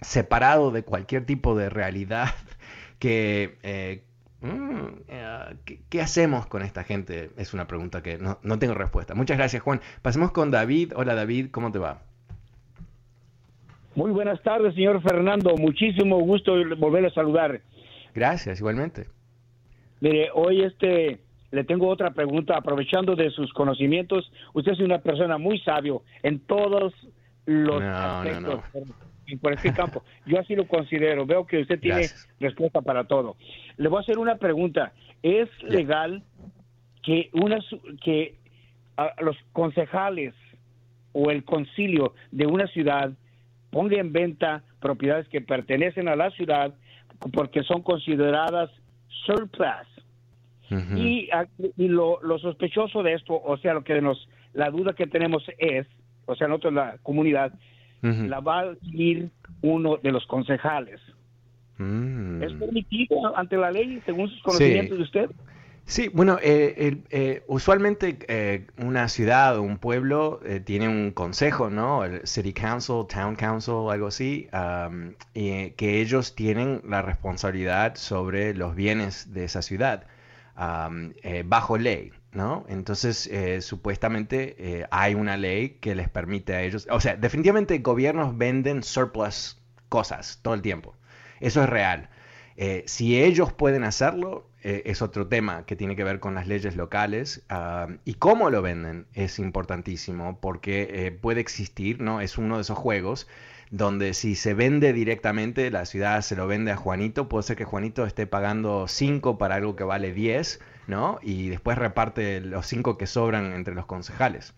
separado 0.00 0.70
de 0.70 0.84
cualquier 0.84 1.26
tipo 1.26 1.56
de 1.56 1.70
realidad 1.70 2.28
que... 2.98 3.58
Eh, 3.62 4.04
mm, 4.40 5.64
¿qué, 5.88 6.00
hacemos 6.00 6.46
con 6.46 6.62
esta 6.62 6.84
gente? 6.84 7.30
Es 7.36 7.52
una 7.52 7.66
pregunta 7.66 8.02
que 8.02 8.18
no, 8.18 8.38
no 8.42 8.58
tengo 8.60 8.74
respuesta. 8.74 9.14
Muchas 9.14 9.36
gracias, 9.36 9.62
Juan. 9.62 9.80
Pasemos 10.02 10.30
con 10.30 10.52
David. 10.52 10.92
Hola, 10.94 11.16
David, 11.16 11.50
¿cómo 11.50 11.72
te 11.72 11.80
va? 11.80 12.07
Muy 13.98 14.12
buenas 14.12 14.40
tardes, 14.44 14.76
señor 14.76 15.02
Fernando. 15.02 15.56
Muchísimo 15.56 16.20
gusto 16.20 16.54
volver 16.76 17.06
a 17.06 17.10
saludar. 17.10 17.62
Gracias, 18.14 18.60
igualmente. 18.60 19.08
Mire, 20.00 20.28
hoy 20.34 20.62
este 20.62 21.18
le 21.50 21.64
tengo 21.64 21.88
otra 21.88 22.12
pregunta, 22.12 22.56
aprovechando 22.56 23.16
de 23.16 23.28
sus 23.30 23.52
conocimientos. 23.52 24.30
Usted 24.54 24.70
es 24.70 24.78
una 24.78 25.00
persona 25.00 25.36
muy 25.36 25.58
sabio 25.62 26.04
en 26.22 26.38
todos 26.38 26.94
los 27.44 27.82
aspectos 27.82 28.60
por 29.42 29.54
este 29.54 29.72
campo. 29.72 30.04
Yo 30.26 30.38
así 30.38 30.54
lo 30.54 30.68
considero. 30.68 31.26
Veo 31.26 31.44
que 31.44 31.62
usted 31.62 31.80
tiene 31.80 32.06
respuesta 32.38 32.80
para 32.82 33.02
todo. 33.02 33.34
Le 33.78 33.88
voy 33.88 33.98
a 33.98 34.02
hacer 34.02 34.18
una 34.18 34.36
pregunta. 34.36 34.92
¿Es 35.24 35.48
legal 35.64 36.22
que 37.02 37.30
una 37.32 37.58
que 38.04 38.36
los 39.20 39.36
concejales 39.52 40.34
o 41.10 41.32
el 41.32 41.42
concilio 41.42 42.14
de 42.30 42.46
una 42.46 42.68
ciudad 42.68 43.12
ponga 43.70 43.98
en 43.98 44.12
venta 44.12 44.62
propiedades 44.80 45.28
que 45.28 45.40
pertenecen 45.40 46.08
a 46.08 46.16
la 46.16 46.30
ciudad 46.30 46.74
porque 47.32 47.62
son 47.62 47.82
consideradas 47.82 48.70
surplus. 49.26 49.86
Y, 50.70 51.30
lo, 51.88 52.20
sospechoso 52.38 53.02
de 53.02 53.14
esto, 53.14 53.40
o 53.42 53.56
sea, 53.56 53.72
lo 53.72 53.84
que 53.84 54.00
nos, 54.02 54.28
la 54.52 54.70
duda 54.70 54.92
que 54.92 55.06
tenemos 55.06 55.42
es, 55.56 55.86
o 56.26 56.34
sea, 56.36 56.46
nosotros 56.46 56.74
la 56.74 56.98
comunidad, 57.02 57.52
la 58.02 58.40
va 58.40 58.60
a 58.60 58.62
adquirir 58.70 59.30
uno 59.62 59.96
de 59.96 60.12
los 60.12 60.26
concejales. 60.26 61.00
Mm. 61.78 62.42
¿Es 62.42 62.52
permitido 62.52 63.36
ante 63.36 63.56
la 63.56 63.70
ley 63.70 64.00
según 64.04 64.28
sus 64.28 64.42
conocimientos 64.42 64.98
de 64.98 65.04
usted? 65.04 65.30
Sí, 65.88 66.08
bueno, 66.08 66.38
eh, 66.42 66.98
eh, 67.08 67.44
usualmente 67.46 68.18
eh, 68.28 68.66
una 68.76 69.08
ciudad 69.08 69.56
o 69.56 69.62
un 69.62 69.78
pueblo 69.78 70.38
tiene 70.66 70.86
un 70.86 71.12
consejo, 71.12 71.70
¿no? 71.70 72.04
El 72.04 72.26
City 72.26 72.52
Council, 72.52 73.06
Town 73.08 73.36
Council, 73.36 73.88
algo 73.90 74.08
así, 74.08 74.50
y, 75.32 75.70
que 75.70 76.00
ellos 76.02 76.34
tienen 76.34 76.82
la 76.84 77.00
responsabilidad 77.00 77.96
sobre 77.96 78.52
los 78.54 78.74
bienes 78.74 79.32
de 79.32 79.44
esa 79.44 79.62
ciudad 79.62 80.06
bajo 81.46 81.78
ley, 81.78 82.12
¿no? 82.32 82.66
Entonces, 82.68 83.30
supuestamente 83.64 84.86
hay 84.90 85.14
una 85.14 85.38
ley 85.38 85.78
que 85.80 85.94
les 85.94 86.10
permite 86.10 86.54
a 86.54 86.62
ellos, 86.62 86.86
o 86.90 87.00
sea, 87.00 87.16
definitivamente 87.16 87.78
gobiernos 87.78 88.36
venden 88.36 88.82
surplus 88.82 89.58
cosas 89.88 90.40
todo 90.42 90.52
el 90.52 90.60
tiempo, 90.60 90.94
eso 91.40 91.62
es 91.62 91.68
real. 91.70 92.10
Si 92.86 93.22
ellos 93.22 93.52
pueden 93.52 93.84
hacerlo, 93.84 94.48
eh, 94.64 94.82
es 94.86 95.02
otro 95.02 95.28
tema 95.28 95.64
que 95.66 95.76
tiene 95.76 95.94
que 95.94 96.02
ver 96.02 96.18
con 96.18 96.34
las 96.34 96.48
leyes 96.48 96.74
locales 96.74 97.44
ah, 97.48 97.86
y 98.04 98.14
cómo 98.14 98.50
lo 98.50 98.60
venden 98.60 99.06
es 99.14 99.38
importantísimo 99.38 100.40
porque 100.40 100.88
eh, 100.90 101.12
puede 101.12 101.40
existir, 101.40 102.00
¿no? 102.00 102.20
Es 102.20 102.38
uno 102.38 102.56
de 102.56 102.62
esos 102.62 102.76
juegos 102.76 103.28
donde 103.70 104.14
si 104.14 104.34
se 104.34 104.54
vende 104.54 104.92
directamente, 104.92 105.70
la 105.70 105.84
ciudad 105.84 106.22
se 106.22 106.34
lo 106.34 106.48
vende 106.48 106.72
a 106.72 106.76
Juanito, 106.76 107.28
puede 107.28 107.44
ser 107.44 107.56
que 107.56 107.64
Juanito 107.64 108.04
esté 108.04 108.26
pagando 108.26 108.88
5 108.88 109.38
para 109.38 109.54
algo 109.54 109.76
que 109.76 109.84
vale 109.84 110.12
10, 110.12 110.58
¿no? 110.88 111.20
Y 111.22 111.50
después 111.50 111.78
reparte 111.78 112.40
los 112.40 112.66
5 112.66 112.98
que 112.98 113.06
sobran 113.06 113.52
entre 113.52 113.74
los 113.74 113.86
concejales. 113.86 114.54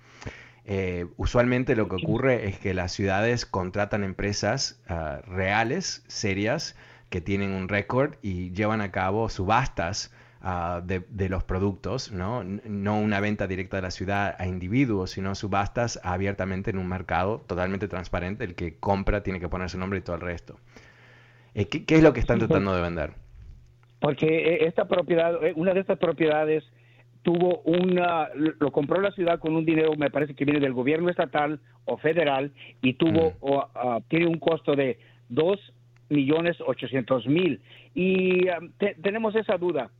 Eh, 0.64 1.08
usualmente 1.18 1.76
lo 1.76 1.88
que 1.88 1.96
ocurre 1.96 2.48
es 2.48 2.58
que 2.58 2.72
las 2.72 2.92
ciudades 2.92 3.44
contratan 3.44 4.04
empresas 4.04 4.80
ah, 4.88 5.20
reales, 5.26 6.04
serias, 6.06 6.74
que 7.10 7.20
tienen 7.20 7.52
un 7.52 7.68
récord 7.68 8.14
y 8.22 8.52
llevan 8.52 8.80
a 8.80 8.92
cabo 8.92 9.28
subastas 9.28 10.14
ah, 10.40 10.80
de, 10.84 11.28
los 11.28 11.44
productos, 11.44 12.12
¿no? 12.12 12.44
no 12.44 12.98
una 12.98 13.20
venta 13.20 13.46
directa 13.46 13.76
de 13.76 13.82
la 13.82 13.90
ciudad 13.90 14.36
a 14.38 14.46
individuos, 14.46 15.10
sino 15.10 15.34
subastas 15.34 16.00
abiertamente 16.04 16.70
en 16.70 16.78
un 16.78 16.88
mercado 16.88 17.42
totalmente 17.46 17.88
transparente. 17.88 18.44
El 18.44 18.54
que 18.54 18.78
compra 18.78 19.22
tiene 19.22 19.40
que 19.40 19.48
poner 19.48 19.68
su 19.68 19.78
nombre 19.78 19.98
y 19.98 20.02
todo 20.02 20.16
el 20.16 20.22
resto. 20.22 20.56
Eh, 21.54 21.66
¿Qué, 21.66 21.94
es 21.94 22.02
lo 22.02 22.12
que 22.12 22.20
están 22.20 22.38
tratando 22.38 22.74
de 22.74 22.80
vender? 22.80 23.10
Porque 23.98 24.26
eh, 24.26 24.66
esta 24.66 24.86
propiedad, 24.86 25.44
eh, 25.44 25.52
una 25.56 25.74
de 25.74 25.80
estas 25.80 25.98
propiedades 25.98 26.64
tuvo 27.22 27.60
una, 27.64 28.28
lo 28.34 28.70
compró 28.70 29.00
la 29.00 29.10
ciudad 29.10 29.40
con 29.40 29.54
un 29.54 29.66
dinero, 29.66 29.92
me 29.96 30.10
parece 30.10 30.34
que 30.34 30.44
viene 30.44 30.60
del 30.60 30.72
gobierno 30.72 31.10
estatal 31.10 31.60
o 31.84 31.98
federal 31.98 32.52
y 32.80 32.94
tuvo, 32.94 33.32
mm. 33.42 33.68
ah, 33.74 34.00
tiene 34.08 34.26
un 34.26 34.38
costo 34.38 34.74
de 34.74 34.98
dos 35.28 35.60
millones 36.10 36.56
ochocientos 36.60 37.26
mil. 37.26 37.60
Y 37.94 38.48
um, 38.50 38.70
tenemos 39.02 39.34
esa 39.34 39.56
duda. 39.56 39.90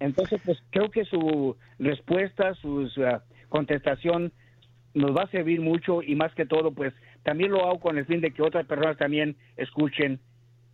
Entonces, 0.00 0.40
pues 0.44 0.62
creo 0.68 0.90
que 0.90 1.06
su 1.06 1.56
respuesta, 1.78 2.54
su 2.56 2.82
uh, 2.82 3.20
contestación 3.48 4.32
nos 4.92 5.16
va 5.16 5.22
a 5.22 5.30
servir 5.30 5.60
mucho 5.60 6.02
y 6.02 6.14
más 6.14 6.34
que 6.34 6.44
todo, 6.44 6.72
pues 6.72 6.92
también 7.22 7.50
lo 7.50 7.64
hago 7.64 7.80
con 7.80 7.96
el 7.96 8.04
fin 8.06 8.20
de 8.20 8.32
que 8.32 8.42
otras 8.42 8.66
personas 8.66 8.98
también 8.98 9.36
escuchen 9.56 10.20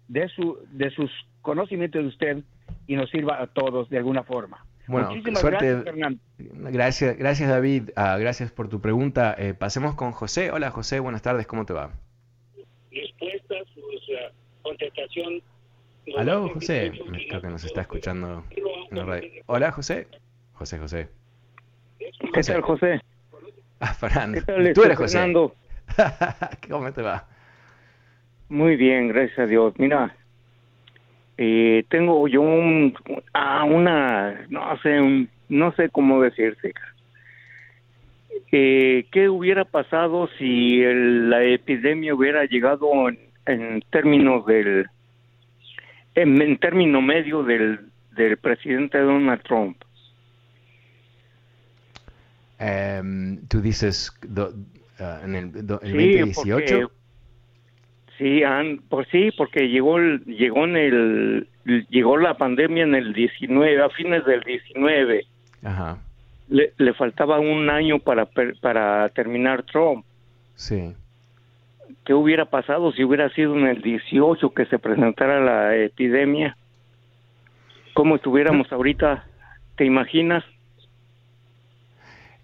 de, 0.09 0.29
su, 0.29 0.59
de 0.73 0.91
sus 0.91 1.11
conocimientos 1.43 2.03
de 2.03 2.09
usted 2.09 2.45
y 2.87 2.97
nos 2.97 3.11
sirva 3.11 3.41
a 3.41 3.47
todos 3.47 3.89
de 3.89 3.99
alguna 3.99 4.23
forma. 4.25 4.65
Bueno, 4.89 5.11
Muchísimas 5.11 5.45
gracias, 5.45 5.85
Fernando. 5.85 6.21
Gracias, 6.39 7.17
gracias 7.19 7.49
David. 7.49 7.91
Ah, 7.97 8.17
gracias 8.19 8.53
por 8.53 8.69
tu 8.69 8.81
pregunta. 8.81 9.35
Eh, 9.37 9.55
pasemos 9.55 9.97
con 9.97 10.13
José. 10.13 10.53
Hola 10.53 10.71
José, 10.71 11.01
buenas 11.01 11.23
tardes, 11.23 11.47
¿cómo 11.47 11.67
te 11.67 11.73
va? 11.73 11.91
Contestación. 14.63 15.43
Aló, 16.17 16.49
José. 16.51 16.93
Creo 17.29 17.41
que 17.41 17.49
nos 17.49 17.65
está 17.65 17.83
escuchando 17.83 18.45
Hola, 19.47 19.73
José. 19.73 20.07
José, 20.55 20.79
José. 20.79 21.09
¿Qué 21.99 22.43
tal, 22.43 22.63
José? 22.63 23.01
Ah, 23.81 23.93
Fernando. 23.93 24.41
Tú 24.75 24.83
eres 24.85 24.97
José. 24.97 25.19
Fernando? 25.19 25.55
¿Cómo 26.69 26.93
te 26.93 27.03
va? 27.03 27.27
Muy 28.49 28.77
bien, 28.77 29.09
gracias 29.09 29.39
a 29.41 29.47
Dios. 29.47 29.75
Mira, 29.79 30.17
eh, 31.37 31.85
tengo 31.89 32.27
yo 32.29 32.41
un, 32.41 32.95
ah, 33.35 33.65
una, 33.65 34.47
no 34.49 34.79
sé, 34.83 35.29
no 35.49 35.73
sé 35.73 35.91
cómo 35.91 36.23
decirse. 36.23 36.73
Eh, 38.53 39.07
¿Qué 39.11 39.29
hubiera 39.29 39.65
pasado 39.65 40.29
si 40.39 40.81
la 40.83 41.43
epidemia 41.45 42.15
hubiera 42.15 42.45
llegado 42.45 43.09
en, 43.09 43.19
en 43.47 43.83
términos 43.91 44.45
del 44.47 44.87
en, 46.15 46.59
término 46.59 47.01
medio 47.01 47.43
del, 47.43 47.81
del 48.17 48.37
presidente 48.39 48.99
Donald 48.99 49.43
Trump. 49.43 49.77
Em, 52.59 53.47
Tú 53.49 53.61
dices 53.61 54.13
uh, 54.25 55.25
en 55.25 55.35
el, 55.35 55.67
2018. 55.67 56.91
sí, 58.17 58.43
por 58.89 59.07
sí, 59.09 59.31
porque 59.37 59.69
llegó 59.69 59.99
llegó 59.99 60.65
en 60.65 60.77
el 60.77 61.49
llegó 61.91 62.17
la 62.17 62.39
pandemia 62.39 62.85
en 62.85 62.95
el 62.95 63.13
19 63.13 63.83
a 63.83 63.91
fines 63.91 64.25
del 64.25 64.41
19. 64.41 65.27
Ajá. 65.65 65.99
Le, 66.49 66.73
le 66.79 66.95
faltaba 66.95 67.41
un 67.41 67.69
año 67.69 67.99
para 67.99 68.27
para 68.61 69.09
terminar 69.11 69.65
Trump. 69.65 70.07
Sí. 70.55 70.95
¿Qué 72.07 72.15
hubiera 72.15 72.45
pasado 72.45 72.93
si 72.93 73.03
hubiera 73.03 73.29
sido 73.31 73.57
en 73.57 73.67
el 73.67 73.83
18 73.83 74.51
que 74.51 74.67
se 74.67 74.79
presentara 74.79 75.41
la 75.41 75.75
epidemia? 75.77 76.57
¿Cómo 77.95 78.15
estuviéramos 78.15 78.71
ahorita? 78.71 79.25
¿Te 79.77 79.85
imaginas? 79.85 80.45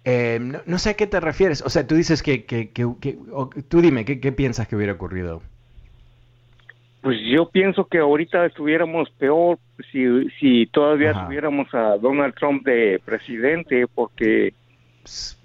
Eh, 0.03 0.37
no, 0.65 0.77
sé 0.79 0.89
a 0.89 0.93
qué 0.95 1.07
te 1.07 1.21
refieres. 1.21 1.61
O 1.61 1.69
sea, 1.69 1.87
tú 1.87 1.95
dices 1.95 2.21
que... 2.21 2.43
que, 2.43 2.67
tú 3.69 3.81
dime, 3.81 4.03
¿qué, 4.03 4.31
piensas 4.33 4.67
que 4.67 4.75
hubiera 4.75 4.91
ocurrido? 4.91 5.41
Pues 7.01 7.17
yo 7.21 7.49
pienso 7.49 7.85
que 7.85 7.99
ahorita 7.99 8.45
estuviéramos 8.45 9.09
peor 9.11 9.59
si, 9.93 10.29
si 10.41 10.65
todavía 10.65 11.25
tuviéramos 11.25 11.73
a 11.73 11.97
Donald 11.97 12.33
Trump 12.35 12.65
de 12.65 13.01
presidente, 13.05 13.87
porque 13.87 14.53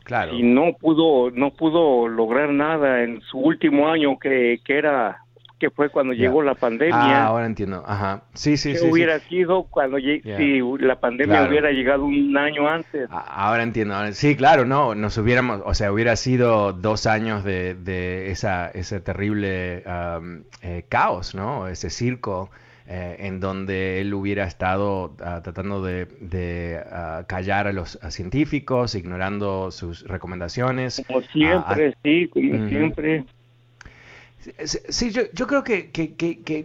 Claro. 0.04 0.34
Y 0.34 0.42
no 0.42 0.72
pudo, 0.72 1.30
no 1.30 1.50
pudo 1.50 2.08
lograr 2.08 2.50
nada 2.50 3.02
en 3.02 3.20
su 3.22 3.38
último 3.38 3.88
año 3.88 4.18
que, 4.18 4.60
que 4.64 4.78
era 4.78 5.22
que 5.58 5.70
fue 5.70 5.88
cuando 5.90 6.12
llegó 6.12 6.42
la 6.42 6.54
pandemia. 6.54 6.96
Ah, 6.96 7.26
ahora 7.26 7.46
entiendo. 7.46 7.82
Ajá. 7.86 8.22
Sí, 8.32 8.56
sí, 8.56 8.72
¿Qué 8.72 8.78
sí. 8.78 8.88
hubiera 8.88 9.18
sido 9.18 9.64
cuando 9.64 9.98
si 9.98 10.60
la 10.78 11.00
pandemia 11.00 11.48
hubiera 11.48 11.72
llegado 11.72 12.04
un 12.04 12.36
año 12.36 12.68
antes? 12.68 13.08
Ahora 13.10 13.62
entiendo. 13.62 13.94
Sí, 14.12 14.36
claro, 14.36 14.64
no. 14.64 14.94
Nos 14.94 15.18
hubiéramos, 15.18 15.62
o 15.64 15.74
sea, 15.74 15.92
hubiera 15.92 16.14
sido 16.16 16.72
dos 16.72 17.06
años 17.06 17.42
de, 17.44 17.74
de 17.74 18.30
esa, 18.30 18.68
ese 18.68 19.00
terrible 19.00 19.82
eh, 20.62 20.84
caos, 20.88 21.34
¿no? 21.34 21.66
Ese 21.66 21.90
circo 21.90 22.50
eh, 22.90 23.16
en 23.26 23.38
donde 23.38 24.00
él 24.00 24.14
hubiera 24.14 24.44
estado 24.44 25.14
ah, 25.22 25.42
tratando 25.42 25.82
de, 25.82 26.80
ah, 26.90 27.24
callar 27.26 27.66
a 27.66 27.72
los 27.74 27.98
científicos, 28.08 28.94
ignorando 28.94 29.70
sus 29.70 30.08
recomendaciones. 30.08 31.02
Como 31.06 31.20
siempre, 31.20 31.88
ah, 31.88 31.98
sí, 32.02 32.28
como 32.28 32.68
siempre. 32.70 33.24
Sí, 34.64 35.10
yo, 35.10 35.46
creo 35.46 35.64
que, 35.64 35.90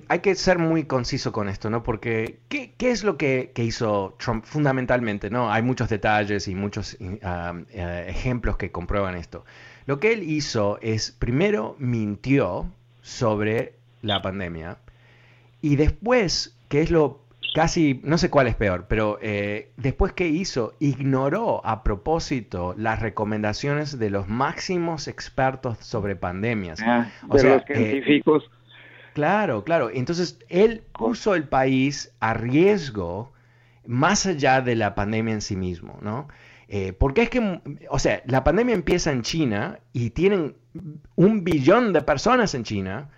hay 0.08 0.20
que 0.20 0.36
ser 0.36 0.60
muy 0.60 0.86
conciso 0.86 1.34
con 1.34 1.50
esto, 1.50 1.70
¿no? 1.70 1.84
Porque, 1.84 2.40
¿qué, 2.48 2.72
es 2.80 3.04
lo 3.04 3.18
que, 3.18 3.52
hizo 3.58 4.16
Trump 4.18 4.46
fundamentalmente, 4.46 5.30
¿no? 5.30 5.52
Hay 5.52 5.62
muchos 5.62 5.90
detalles 5.90 6.48
y 6.48 6.56
muchos 6.56 6.96
eh, 7.02 8.06
ejemplos 8.08 8.56
que 8.56 8.72
comprueban 8.72 9.16
esto. 9.16 9.44
Lo 9.88 10.00
que 10.00 10.14
él 10.14 10.24
hizo 10.24 10.80
es, 10.82 11.12
primero, 11.12 11.76
mintió 11.80 12.72
sobre 13.02 13.74
la 14.02 14.22
pandemia, 14.22 14.78
y 15.64 15.78
después, 15.78 16.60
que 16.68 16.82
es 16.82 16.92
lo 16.92 17.24
casi, 17.56 18.02
no 18.04 18.18
sé 18.18 18.30
cuál 18.30 18.48
es 18.48 18.56
peor, 18.56 18.88
pero 18.90 19.18
eh, 19.22 19.72
después 19.78 20.12
que 20.12 20.28
hizo, 20.28 20.74
ignoró 20.80 21.66
a 21.66 21.84
propósito 21.84 22.76
las 22.78 23.00
recomendaciones 23.00 23.98
de 23.98 24.10
los 24.10 24.28
máximos 24.28 25.08
expertos 25.08 25.78
sobre 25.78 26.18
pandemias. 26.18 26.82
Ah, 26.86 27.10
o 27.30 27.38
de 27.38 27.44
los 27.44 27.62
eh, 27.62 27.76
científicos. 27.76 28.52
claro, 29.14 29.64
claro. 29.64 29.90
Entonces, 29.90 30.38
él 30.50 30.84
puso 30.92 31.34
el 31.34 31.48
país 31.48 32.14
a 32.20 32.34
riesgo 32.34 33.32
más 33.86 34.26
allá 34.26 34.60
de 34.60 34.76
la 34.76 34.96
pandemia 34.96 35.34
en 35.34 35.42
sí 35.42 35.56
mismo, 35.56 35.98
¿no? 36.02 36.28
Eh, 36.68 36.92
porque 36.92 37.22
es 37.22 37.30
que, 37.30 37.62
o 37.90 38.00
sea, 38.00 38.22
la 38.26 38.44
pandemia 38.44 38.76
empieza 38.76 39.14
en 39.14 39.22
China 39.22 39.80
y 39.94 40.10
tienen 40.10 40.58
un 41.16 41.46
billón 41.46 41.94
de 41.94 42.02
personas 42.02 42.54
en 42.54 42.66
China 42.66 43.10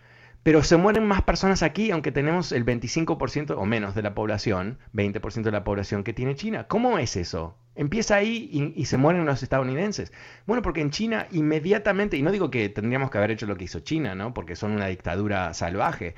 pero 0.45 0.61
se 0.61 0.77
mueren 0.77 1.07
más 1.07 1.23
personas 1.23 1.63
aquí, 1.63 1.89
aunque 1.89 2.11
tenemos 2.11 2.51
el 2.51 2.63
25% 2.67 3.55
o 3.57 3.65
menos 3.65 3.95
de 3.95 4.03
la 4.03 4.13
población, 4.13 4.77
20% 4.93 5.41
de 5.41 5.51
la 5.51 5.63
población 5.63 6.03
que 6.03 6.13
tiene 6.13 6.35
China. 6.35 6.67
¿Cómo 6.67 6.99
es 6.99 7.15
eso? 7.15 7.57
Empieza 7.73 8.17
ahí 8.17 8.73
y, 8.75 8.85
se 8.85 8.97
mueren 8.97 9.25
los 9.25 9.41
estadounidenses. 9.41 10.13
Bueno, 10.45 10.61
porque 10.61 10.81
en 10.81 10.91
China 10.91 11.25
inmediatamente, 11.31 12.15
y 12.15 12.21
no 12.21 12.31
digo 12.31 12.51
que 12.51 12.69
tendríamos 12.69 13.09
que 13.09 13.17
haber 13.17 13.31
hecho 13.31 13.47
lo 13.47 13.57
que 13.57 13.63
hizo 13.63 13.79
China, 13.79 14.13
¿no? 14.13 14.35
Porque 14.35 14.55
son 14.55 14.73
una 14.73 14.85
dictadura 14.85 15.51
salvaje, 15.55 16.13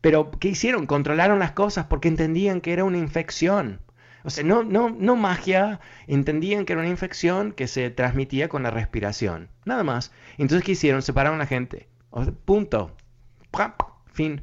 Pero 0.00 0.32
¿qué 0.32 0.48
hicieron? 0.48 0.86
Controlaron 0.86 1.38
las 1.38 1.52
cosas 1.52 1.86
porque 1.86 2.08
entendían 2.08 2.60
que 2.60 2.72
era 2.72 2.82
una 2.82 2.98
infección. 2.98 3.80
O 4.24 4.30
sea, 4.30 4.42
no, 4.42 4.64
no, 4.64 4.90
no 4.90 5.14
magia, 5.14 5.78
entendían 6.08 6.64
que 6.64 6.72
era 6.72 6.82
una 6.82 6.90
infección 6.90 7.52
que 7.52 7.68
se 7.68 7.90
transmitía 7.90 8.48
con 8.48 8.64
la 8.64 8.72
respiración. 8.72 9.50
Nada 9.64 9.84
más. 9.84 10.10
Entonces, 10.36 10.64
¿qué 10.64 10.72
hicieron? 10.72 11.00
Separaron 11.00 11.36
a 11.36 11.44
la 11.44 11.46
gente. 11.46 11.86
punto. 12.44 12.90
Fin. 14.06 14.42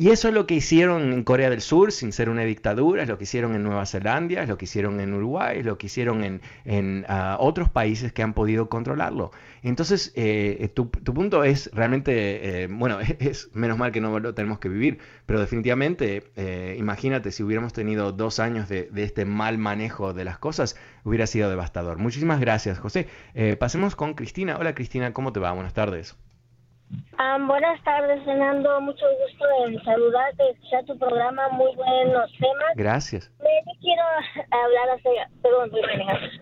Y 0.00 0.08
eso 0.08 0.28
es 0.28 0.34
lo 0.34 0.46
que 0.46 0.54
hicieron 0.54 1.12
en 1.12 1.24
Corea 1.24 1.50
del 1.50 1.60
Sur 1.60 1.92
sin 1.92 2.12
ser 2.12 2.30
una 2.30 2.42
dictadura, 2.44 3.02
es 3.02 3.08
lo 3.10 3.18
que 3.18 3.24
hicieron 3.24 3.54
en 3.54 3.62
Nueva 3.62 3.84
Zelanda, 3.84 4.42
es 4.42 4.48
lo 4.48 4.56
que 4.56 4.64
hicieron 4.64 4.98
en 4.98 5.12
Uruguay, 5.12 5.58
es 5.58 5.66
lo 5.66 5.76
que 5.76 5.88
hicieron 5.88 6.24
en, 6.24 6.40
en 6.64 7.04
ah, 7.06 7.36
otros 7.38 7.68
países 7.68 8.10
que 8.10 8.22
han 8.22 8.32
podido 8.32 8.70
controlarlo. 8.70 9.30
Entonces, 9.62 10.12
eh, 10.16 10.70
tu, 10.74 10.90
punto 10.90 11.44
es 11.44 11.70
realmente, 11.74 12.62
eh, 12.62 12.66
bueno, 12.70 12.98
es, 13.18 13.50
menos 13.52 13.76
mal 13.76 13.92
que 13.92 14.00
no 14.00 14.18
lo 14.18 14.32
tenemos 14.32 14.58
que 14.58 14.70
vivir, 14.70 15.00
pero 15.26 15.38
definitivamente, 15.38 16.30
eh, 16.34 16.76
imagínate 16.78 17.30
si 17.30 17.42
hubiéramos 17.42 17.74
tenido 17.74 18.12
dos 18.12 18.40
años 18.40 18.70
de, 18.70 18.84
de, 18.90 19.02
este 19.02 19.26
mal 19.26 19.58
manejo 19.58 20.14
de 20.14 20.24
las 20.24 20.38
cosas, 20.38 20.76
hubiera 21.04 21.26
sido 21.26 21.50
devastador. 21.50 21.98
Muchísimas 21.98 22.40
gracias, 22.40 22.78
José. 22.78 23.06
pasemos 23.58 23.96
con 23.96 24.14
Cristina. 24.14 24.56
Hola 24.58 24.74
Cristina, 24.74 25.12
¿cómo 25.12 25.30
te 25.34 25.40
va? 25.40 25.52
Buenas 25.52 25.74
tardes 25.74 26.16
buenas 27.46 27.82
tardes, 27.84 28.24
Fernando. 28.24 28.80
Mucho 28.80 29.06
gusto 29.22 29.44
en 29.66 29.82
saludarte, 29.84 30.50
escuchar 30.50 30.84
tu 30.84 30.98
programa, 30.98 31.48
muy 31.50 31.74
buenos 31.74 32.30
temas. 32.38 32.72
Gracias. 32.76 33.30
Me 33.40 33.74
quiero 33.80 34.02
hablar 34.50 34.90
acerca, 34.90 35.28
perdón, 35.42 35.70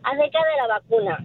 acerca 0.04 0.38
de 0.38 0.56
la 0.56 0.66
vacuna. 0.68 1.18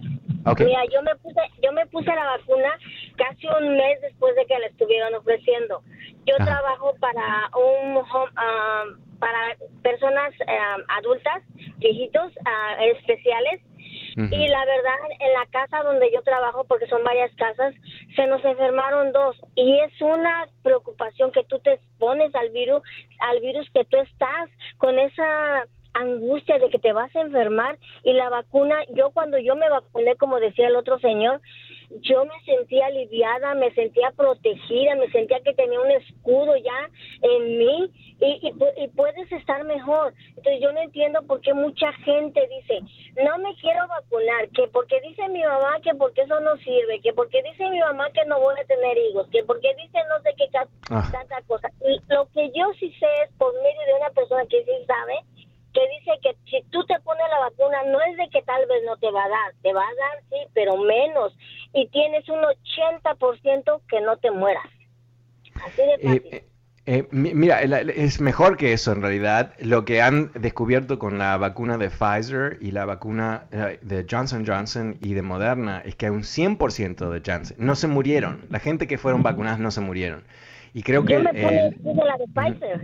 Mira, 0.58 0.84
yo 0.92 1.02
me 1.02 1.14
puse, 1.16 1.40
yo 1.62 1.72
me 1.72 1.86
puse 1.86 2.06
la 2.06 2.24
vacuna 2.36 2.78
casi 3.16 3.46
un 3.46 3.76
mes 3.76 4.00
después 4.02 4.34
de 4.36 4.44
que 4.44 4.58
la 4.58 4.66
estuvieron 4.66 5.14
ofreciendo. 5.14 5.82
Yo 6.26 6.36
trabajo 6.36 6.94
para 7.00 7.48
un 7.56 7.96
um, 7.96 9.18
para 9.18 9.56
personas 9.82 10.34
um, 10.40 10.82
adultas, 10.88 11.42
viejitos, 11.78 12.32
uh, 12.32 12.82
especiales 12.96 13.60
y 14.16 14.48
la 14.48 14.64
verdad, 14.64 14.94
en 15.18 15.32
la 15.32 15.46
casa 15.50 15.82
donde 15.82 16.10
yo 16.12 16.22
trabajo, 16.22 16.64
porque 16.64 16.86
son 16.86 17.02
varias 17.02 17.34
casas, 17.34 17.74
se 18.14 18.26
nos 18.26 18.44
enfermaron 18.44 19.12
dos. 19.12 19.36
Y 19.56 19.78
es 19.80 20.00
una 20.00 20.46
preocupación 20.62 21.32
que 21.32 21.44
tú 21.44 21.58
te 21.58 21.74
expones 21.74 22.34
al 22.34 22.50
virus, 22.50 22.82
al 23.18 23.40
virus 23.40 23.68
que 23.74 23.84
tú 23.84 23.96
estás 23.98 24.50
con 24.78 24.98
esa 24.98 25.66
angustia 25.94 26.58
de 26.58 26.70
que 26.70 26.78
te 26.78 26.92
vas 26.92 27.14
a 27.14 27.20
enfermar 27.20 27.78
y 28.02 28.12
la 28.12 28.28
vacuna, 28.28 28.76
yo 28.90 29.10
cuando 29.10 29.38
yo 29.38 29.54
me 29.56 29.70
vacuné, 29.70 30.16
como 30.16 30.40
decía 30.40 30.68
el 30.68 30.76
otro 30.76 30.98
señor, 30.98 31.40
yo 32.00 32.24
me 32.24 32.40
sentía 32.44 32.86
aliviada, 32.86 33.54
me 33.54 33.72
sentía 33.74 34.10
protegida, 34.16 34.94
me 34.96 35.10
sentía 35.10 35.40
que 35.40 35.54
tenía 35.54 35.80
un 35.80 35.90
escudo 35.90 36.56
ya 36.56 36.90
en 37.22 37.58
mí 37.58 37.90
y, 38.20 38.40
y, 38.76 38.88
puedes 38.88 39.30
estar 39.32 39.64
mejor. 39.64 40.14
Entonces 40.28 40.60
yo 40.60 40.72
no 40.72 40.80
entiendo 40.80 41.22
por 41.22 41.40
qué 41.40 41.52
mucha 41.52 41.92
gente 42.04 42.48
dice, 42.48 42.80
no 43.22 43.38
me 43.38 43.54
quiero 43.56 43.86
vacunar, 43.88 44.48
que 44.50 44.68
porque 44.68 45.00
dice 45.00 45.28
mi 45.28 45.42
mamá 45.42 45.80
que 45.82 45.94
porque 45.94 46.22
eso 46.22 46.40
no 46.40 46.56
sirve, 46.58 47.00
que 47.00 47.12
porque 47.12 47.42
dice 47.42 47.68
mi 47.68 47.80
mamá 47.80 48.10
que 48.12 48.24
no 48.26 48.40
voy 48.40 48.54
a 48.58 48.64
tener 48.64 48.96
hijos, 48.98 49.26
que 49.30 49.42
porque 49.44 49.74
dice 49.74 49.98
no 50.08 50.22
sé 50.22 50.34
qué 50.36 50.48
ah. 50.90 51.08
tanta 51.12 51.42
cosa. 51.46 51.70
Y 51.80 52.00
lo 52.12 52.26
que 52.32 52.50
yo 52.54 52.72
sí 52.78 52.92
sé 52.98 53.06
es 53.24 53.32
por 53.38 53.52
medio 53.54 53.80
de 53.86 53.94
una 54.00 54.10
persona 54.10 54.44
que 54.46 54.64
sí 54.64 54.72
sabe, 54.86 55.20
que 55.74 55.80
dice 55.98 56.12
que 56.22 56.36
si 56.48 56.62
tú 56.70 56.84
te 56.86 56.98
pones 57.00 57.24
la 57.28 57.40
vacuna 57.40 57.82
no 57.86 58.00
es 58.00 58.16
de 58.16 58.28
que 58.30 58.42
tal 58.42 58.64
vez 58.66 58.82
no 58.86 58.96
te 58.96 59.10
va 59.10 59.24
a 59.24 59.28
dar, 59.28 59.52
te 59.62 59.72
va 59.72 59.82
a 59.82 59.94
dar 59.94 60.22
sí, 60.30 60.36
pero 60.54 60.76
menos 60.76 61.36
y 61.72 61.88
tienes 61.88 62.26
un 62.28 62.38
80% 62.38 63.80
que 63.88 64.00
no 64.00 64.16
te 64.16 64.30
mueras. 64.30 64.66
Así 65.66 65.82
de 65.82 65.94
eh, 65.94 65.98
fácil. 66.02 66.28
Eh, 66.32 66.48
eh, 66.86 67.08
mira, 67.10 67.60
es 67.62 68.20
mejor 68.20 68.56
que 68.56 68.72
eso 68.72 68.92
en 68.92 69.02
realidad. 69.02 69.54
Lo 69.58 69.84
que 69.84 70.00
han 70.00 70.30
descubierto 70.34 70.98
con 70.98 71.18
la 71.18 71.36
vacuna 71.38 71.76
de 71.76 71.90
Pfizer 71.90 72.58
y 72.60 72.70
la 72.70 72.84
vacuna 72.84 73.46
de 73.50 74.06
Johnson 74.08 74.44
Johnson 74.46 74.98
y 75.00 75.14
de 75.14 75.22
Moderna 75.22 75.82
es 75.84 75.96
que 75.96 76.06
hay 76.06 76.12
un 76.12 76.22
100% 76.22 77.10
de 77.10 77.22
chance. 77.22 77.54
No 77.58 77.74
se 77.74 77.88
murieron. 77.88 78.44
La 78.50 78.60
gente 78.60 78.86
que 78.86 78.98
fueron 78.98 79.22
vacunadas 79.22 79.58
no 79.58 79.70
se 79.70 79.80
murieron. 79.80 80.24
Y 80.76 80.82
creo 80.82 81.04
que... 81.04 81.14
Yo 81.14 81.22
me 81.22 81.32
la 82.04 82.16
de 82.18 82.26
Pfizer. 82.34 82.80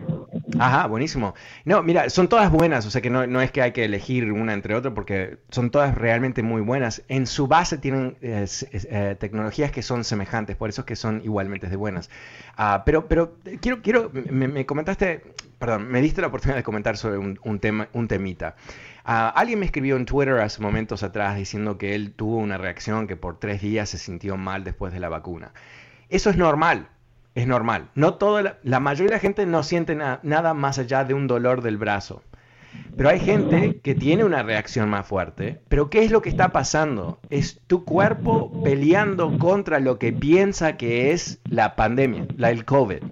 Ajá, 0.61 0.87
buenísimo. 0.87 1.35
No, 1.65 1.83
mira, 1.83 2.09
son 2.09 2.29
todas 2.29 2.49
buenas, 2.53 2.87
o 2.87 2.91
sea 2.91 3.01
que 3.01 3.11
no, 3.11 3.27
no, 3.27 3.43
es 3.43 3.51
que 3.51 3.63
hay 3.63 3.73
que 3.73 3.85
elegir 3.85 4.31
una 4.31 4.53
entre 4.53 4.77
otras 4.77 4.95
porque 4.95 5.39
son 5.51 5.71
todas 5.71 5.97
realmente 5.97 6.45
muy 6.45 6.63
buenas. 6.63 7.03
En 7.09 7.27
su 7.27 7.49
base 7.49 7.79
tienen 7.79 8.17
eh, 8.23 8.47
eh, 8.73 9.17
tecnologías 9.19 9.73
que 9.73 9.83
son 9.83 10.05
semejantes, 10.05 10.57
por 10.57 10.71
eso 10.71 10.83
es 10.83 10.87
que 10.87 10.95
son 10.95 11.21
igualmente 11.25 11.67
de 11.67 11.75
buenas. 11.75 12.11
Ah, 12.57 12.85
pero, 12.87 13.09
pero 13.09 13.37
quiero, 13.61 13.83
quiero, 13.83 14.13
me, 14.13 14.65
comentaste, 14.67 15.25
perdón, 15.59 15.89
me 15.89 16.01
diste 16.01 16.21
la 16.21 16.29
oportunidad 16.29 16.59
de 16.59 16.63
comentar 16.63 16.97
sobre 16.97 17.19
un, 17.19 17.59
tema, 17.59 17.89
un 17.93 18.07
temita. 18.07 18.55
Ah, 19.05 19.31
alguien 19.35 19.59
me 19.59 19.67
escribió 19.67 19.97
en 19.97 20.07
Twitter 20.07 20.39
hace 20.39 20.63
momentos 20.63 21.03
atrás 21.03 21.37
diciendo 21.37 21.77
que 21.77 21.97
él 21.97 22.13
tuvo 22.13 22.37
una 22.37 22.57
reacción 22.57 23.09
que 23.09 23.17
por 23.17 23.41
tres 23.41 23.61
días 23.61 23.89
se 23.89 23.99
sintió 23.99 24.37
mal 24.37 24.63
después 24.63 24.93
de 24.93 25.01
la 25.01 25.09
vacuna. 25.09 25.53
Eso 26.09 26.31
es 26.31 26.37
normal 26.37 26.89
es 27.35 27.47
normal. 27.47 27.89
No 27.95 28.15
toda 28.15 28.59
la, 28.63 28.81
mayoría 28.81 29.11
de 29.11 29.17
la 29.17 29.21
gente 29.21 29.47
no 29.47 29.63
siente 29.63 29.95
nada 29.97 30.55
más 30.55 30.79
allá 30.79 31.05
de 31.05 31.15
un 31.15 31.27
dolor 31.27 31.63
del 31.63 31.79
brazo. 31.79 32.23
Pero 32.97 33.09
hay 33.09 33.19
gente 33.19 33.81
que 33.83 33.95
tiene 33.95 34.25
una 34.25 34.43
reacción 34.43 34.89
más 34.89 35.07
fuerte. 35.07 35.61
Pero 35.69 35.91
¿qué 35.91 36.05
es 36.05 36.11
lo 36.11 36.23
que 36.23 36.29
está 36.29 36.51
pasando? 36.51 37.19
Es 37.31 37.61
tu 37.67 37.85
cuerpo 37.85 38.63
peleando 38.63 39.39
contra 39.39 39.81
lo 39.81 39.99
que 39.99 40.13
piensa 40.13 40.77
que 40.77 41.13
es 41.13 41.41
la 41.49 41.77
pandemia, 41.77 42.27
la 42.37 42.51
el 42.51 42.65
COVID. 42.65 43.03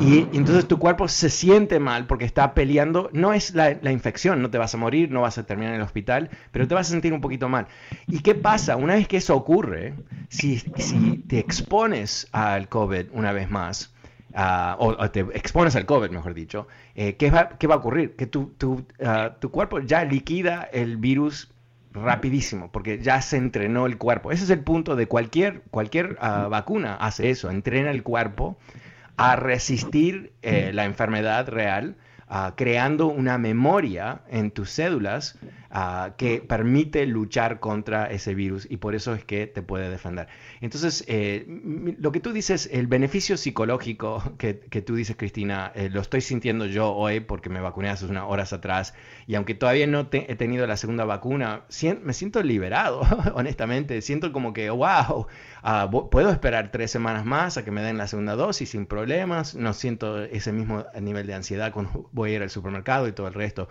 Y 0.00 0.28
entonces 0.32 0.68
tu 0.68 0.78
cuerpo 0.78 1.08
se 1.08 1.28
siente 1.28 1.80
mal 1.80 2.06
porque 2.06 2.24
está 2.24 2.54
peleando. 2.54 3.10
No 3.12 3.32
es 3.32 3.54
la, 3.54 3.90
infección, 3.90 4.40
no 4.40 4.50
te 4.50 4.58
vas 4.58 4.74
a 4.74 4.78
morir, 4.78 5.10
no 5.10 5.22
vas 5.22 5.38
a 5.38 5.44
terminar 5.44 5.74
en 5.74 5.80
el 5.80 5.86
hospital, 5.86 6.30
pero 6.52 6.68
te 6.68 6.74
vas 6.74 6.88
a 6.88 6.90
sentir 6.90 7.12
un 7.12 7.20
poquito 7.20 7.48
mal. 7.48 7.66
¿Y 8.06 8.20
qué 8.20 8.34
pasa? 8.34 8.76
Una 8.76 8.94
vez 8.94 9.08
que 9.08 9.16
eso 9.16 9.34
ocurre, 9.34 9.94
si, 10.28 10.58
si 10.76 11.24
te 11.26 11.38
expones 11.38 12.28
al 12.32 12.68
COVID 12.68 13.06
una 13.12 13.32
vez 13.32 13.50
más, 13.50 13.92
ah, 14.34 14.76
o, 14.78 15.10
te 15.10 15.20
expones 15.20 15.74
al 15.74 15.84
COVID, 15.84 16.10
mejor 16.10 16.34
dicho, 16.34 16.68
eh, 16.94 17.16
¿qué, 17.16 17.30
va, 17.30 17.50
¿qué, 17.58 17.66
va, 17.66 17.74
a 17.76 17.78
ocurrir? 17.78 18.14
Que 18.14 18.26
tu, 18.26 18.52
tu, 18.56 18.84
ah, 19.04 19.36
tu 19.40 19.50
cuerpo 19.50 19.80
ya 19.80 20.04
liquida 20.04 20.62
el 20.72 20.96
virus 20.96 21.50
rapidísimo, 21.92 22.70
porque 22.70 23.00
ya 23.00 23.20
se 23.20 23.36
entrenó 23.36 23.86
el 23.86 23.98
cuerpo. 23.98 24.30
Ese 24.30 24.44
es 24.44 24.50
el 24.50 24.60
punto 24.60 24.94
de 24.94 25.08
cualquier, 25.08 25.62
cualquier 25.70 26.16
ah, 26.20 26.46
vacuna, 26.48 26.94
hace 26.94 27.30
eso, 27.30 27.50
entrena 27.50 27.90
el 27.90 28.04
cuerpo 28.04 28.56
a 29.18 29.36
resistir 29.36 30.32
eh, 30.42 30.70
la 30.72 30.84
enfermedad 30.84 31.48
real, 31.48 31.96
uh, 32.30 32.54
creando 32.54 33.08
una 33.08 33.36
memoria 33.36 34.22
en 34.28 34.50
tus 34.52 34.70
cédulas 34.70 35.36
uh, 35.70 36.12
que 36.16 36.40
permite 36.40 37.06
luchar 37.06 37.60
contra 37.60 38.06
ese 38.06 38.34
virus 38.34 38.66
y 38.70 38.78
por 38.78 38.94
eso 38.94 39.14
es 39.14 39.24
que 39.24 39.46
te 39.46 39.62
puede 39.62 39.90
defender. 39.90 40.28
Entonces, 40.60 41.04
eh, 41.08 41.46
lo 41.98 42.12
que 42.12 42.20
tú 42.20 42.32
dices, 42.32 42.68
el 42.72 42.86
beneficio 42.86 43.36
psicológico 43.36 44.22
que, 44.38 44.60
que 44.60 44.82
tú 44.82 44.94
dices, 44.94 45.16
Cristina, 45.16 45.72
eh, 45.74 45.90
lo 45.90 46.00
estoy 46.00 46.20
sintiendo 46.20 46.66
yo 46.66 46.92
hoy 46.92 47.20
porque 47.20 47.50
me 47.50 47.60
vacuné 47.60 47.88
hace 47.88 48.06
unas 48.06 48.24
horas 48.26 48.52
atrás 48.52 48.94
y 49.26 49.34
aunque 49.34 49.54
todavía 49.54 49.86
no 49.86 50.08
he 50.12 50.36
tenido 50.36 50.66
la 50.66 50.76
segunda 50.76 51.04
vacuna, 51.04 51.64
me 52.02 52.12
siento 52.12 52.42
liberado, 52.42 53.00
honestamente. 53.34 54.00
Siento 54.02 54.32
como 54.32 54.52
que, 54.52 54.70
wow, 54.70 55.26
Ah, 55.62 55.90
puedo 55.90 56.30
esperar 56.30 56.70
tres 56.70 56.90
semanas 56.90 57.24
más 57.24 57.56
a 57.56 57.64
que 57.64 57.70
me 57.70 57.82
den 57.82 57.98
la 57.98 58.06
segunda 58.06 58.36
dosis 58.36 58.70
sin 58.70 58.86
problemas, 58.86 59.54
no 59.54 59.72
siento 59.72 60.22
ese 60.22 60.52
mismo 60.52 60.84
nivel 61.00 61.26
de 61.26 61.34
ansiedad 61.34 61.72
cuando 61.72 62.08
voy 62.12 62.32
a 62.32 62.36
ir 62.36 62.42
al 62.42 62.50
supermercado 62.50 63.08
y 63.08 63.12
todo 63.12 63.26
el 63.28 63.34
resto. 63.34 63.68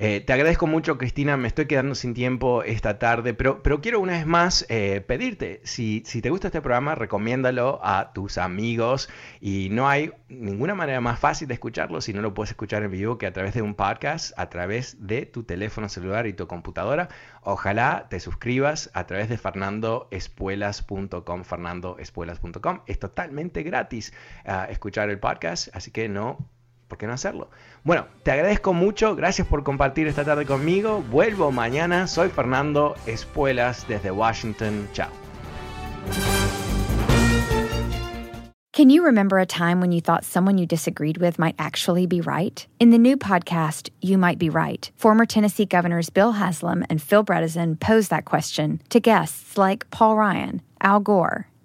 Eh, 0.00 0.20
te 0.20 0.32
agradezco 0.32 0.68
mucho, 0.68 0.96
Cristina. 0.96 1.36
Me 1.36 1.48
estoy 1.48 1.66
quedando 1.66 1.96
sin 1.96 2.14
tiempo 2.14 2.62
esta 2.62 3.00
tarde, 3.00 3.34
pero, 3.34 3.64
pero 3.64 3.80
quiero 3.80 3.98
una 3.98 4.12
vez 4.12 4.26
más 4.26 4.64
eh, 4.68 5.00
pedirte, 5.00 5.60
si, 5.64 6.04
si, 6.06 6.22
te 6.22 6.30
gusta 6.30 6.46
este 6.48 6.62
programa, 6.62 6.94
recomiéndalo 6.94 7.80
a 7.82 8.12
tus 8.12 8.38
amigos. 8.38 9.08
Y 9.40 9.70
no 9.70 9.88
hay 9.88 10.12
ninguna 10.28 10.76
manera 10.76 11.00
más 11.00 11.18
fácil 11.18 11.48
de 11.48 11.54
escucharlo 11.54 12.00
si 12.00 12.12
no 12.12 12.22
lo 12.22 12.32
puedes 12.32 12.50
escuchar 12.50 12.84
en 12.84 12.92
vivo 12.92 13.18
que 13.18 13.26
a 13.26 13.32
través 13.32 13.54
de 13.54 13.62
un 13.62 13.74
podcast, 13.74 14.38
a 14.38 14.48
través 14.48 15.04
de 15.04 15.26
tu 15.26 15.42
teléfono 15.42 15.88
celular 15.88 16.28
y 16.28 16.32
tu 16.32 16.46
computadora. 16.46 17.08
Ojalá 17.42 18.06
te 18.08 18.20
suscribas 18.20 18.90
a 18.94 19.04
través 19.06 19.28
de 19.28 19.36
fernandoespuelas.com, 19.36 21.42
fernandoespuelas.com. 21.42 22.82
Es 22.86 23.00
totalmente 23.00 23.64
gratis 23.64 24.12
ah, 24.46 24.68
escuchar 24.70 25.10
el 25.10 25.18
podcast, 25.18 25.74
así 25.74 25.90
que 25.90 26.08
no 26.08 26.38
¿por 26.88 26.98
qué 26.98 27.06
no 27.06 27.12
hacerlo? 27.12 27.48
Bueno, 27.84 28.06
te 28.22 28.32
agradezco 28.32 28.72
mucho, 28.72 29.14
gracias 29.14 29.46
por 29.46 29.62
compartir 29.62 30.08
esta 30.08 30.24
tarde 30.24 30.46
conmigo. 30.46 31.02
Vuelvo 31.10 31.52
mañana, 31.52 32.06
soy 32.06 32.28
Fernando 32.30 32.96
Espuelas 33.06 33.86
desde 33.86 34.10
Washington. 34.10 34.88
Chao. 34.92 35.10
Can 38.78 38.90
you 38.90 39.04
remember 39.04 39.40
a 39.40 39.44
time 39.44 39.80
when 39.80 39.90
you 39.90 40.00
thought 40.00 40.24
someone 40.24 40.56
you 40.56 40.64
disagreed 40.64 41.18
with 41.18 41.36
might 41.36 41.56
actually 41.58 42.06
be 42.06 42.20
right? 42.20 42.64
In 42.78 42.90
the 42.90 42.96
new 42.96 43.16
podcast, 43.16 43.90
You 44.00 44.18
Might 44.18 44.38
Be 44.38 44.50
Right, 44.50 44.88
former 44.94 45.26
Tennessee 45.26 45.66
governors 45.66 46.10
Bill 46.10 46.30
Haslam 46.30 46.84
and 46.88 47.02
Phil 47.02 47.24
Bredesen 47.24 47.80
posed 47.80 48.10
that 48.10 48.24
question 48.24 48.80
to 48.90 49.00
guests 49.00 49.58
like 49.58 49.90
Paul 49.90 50.14
Ryan, 50.14 50.62
Al 50.80 51.00
Gore, 51.00 51.48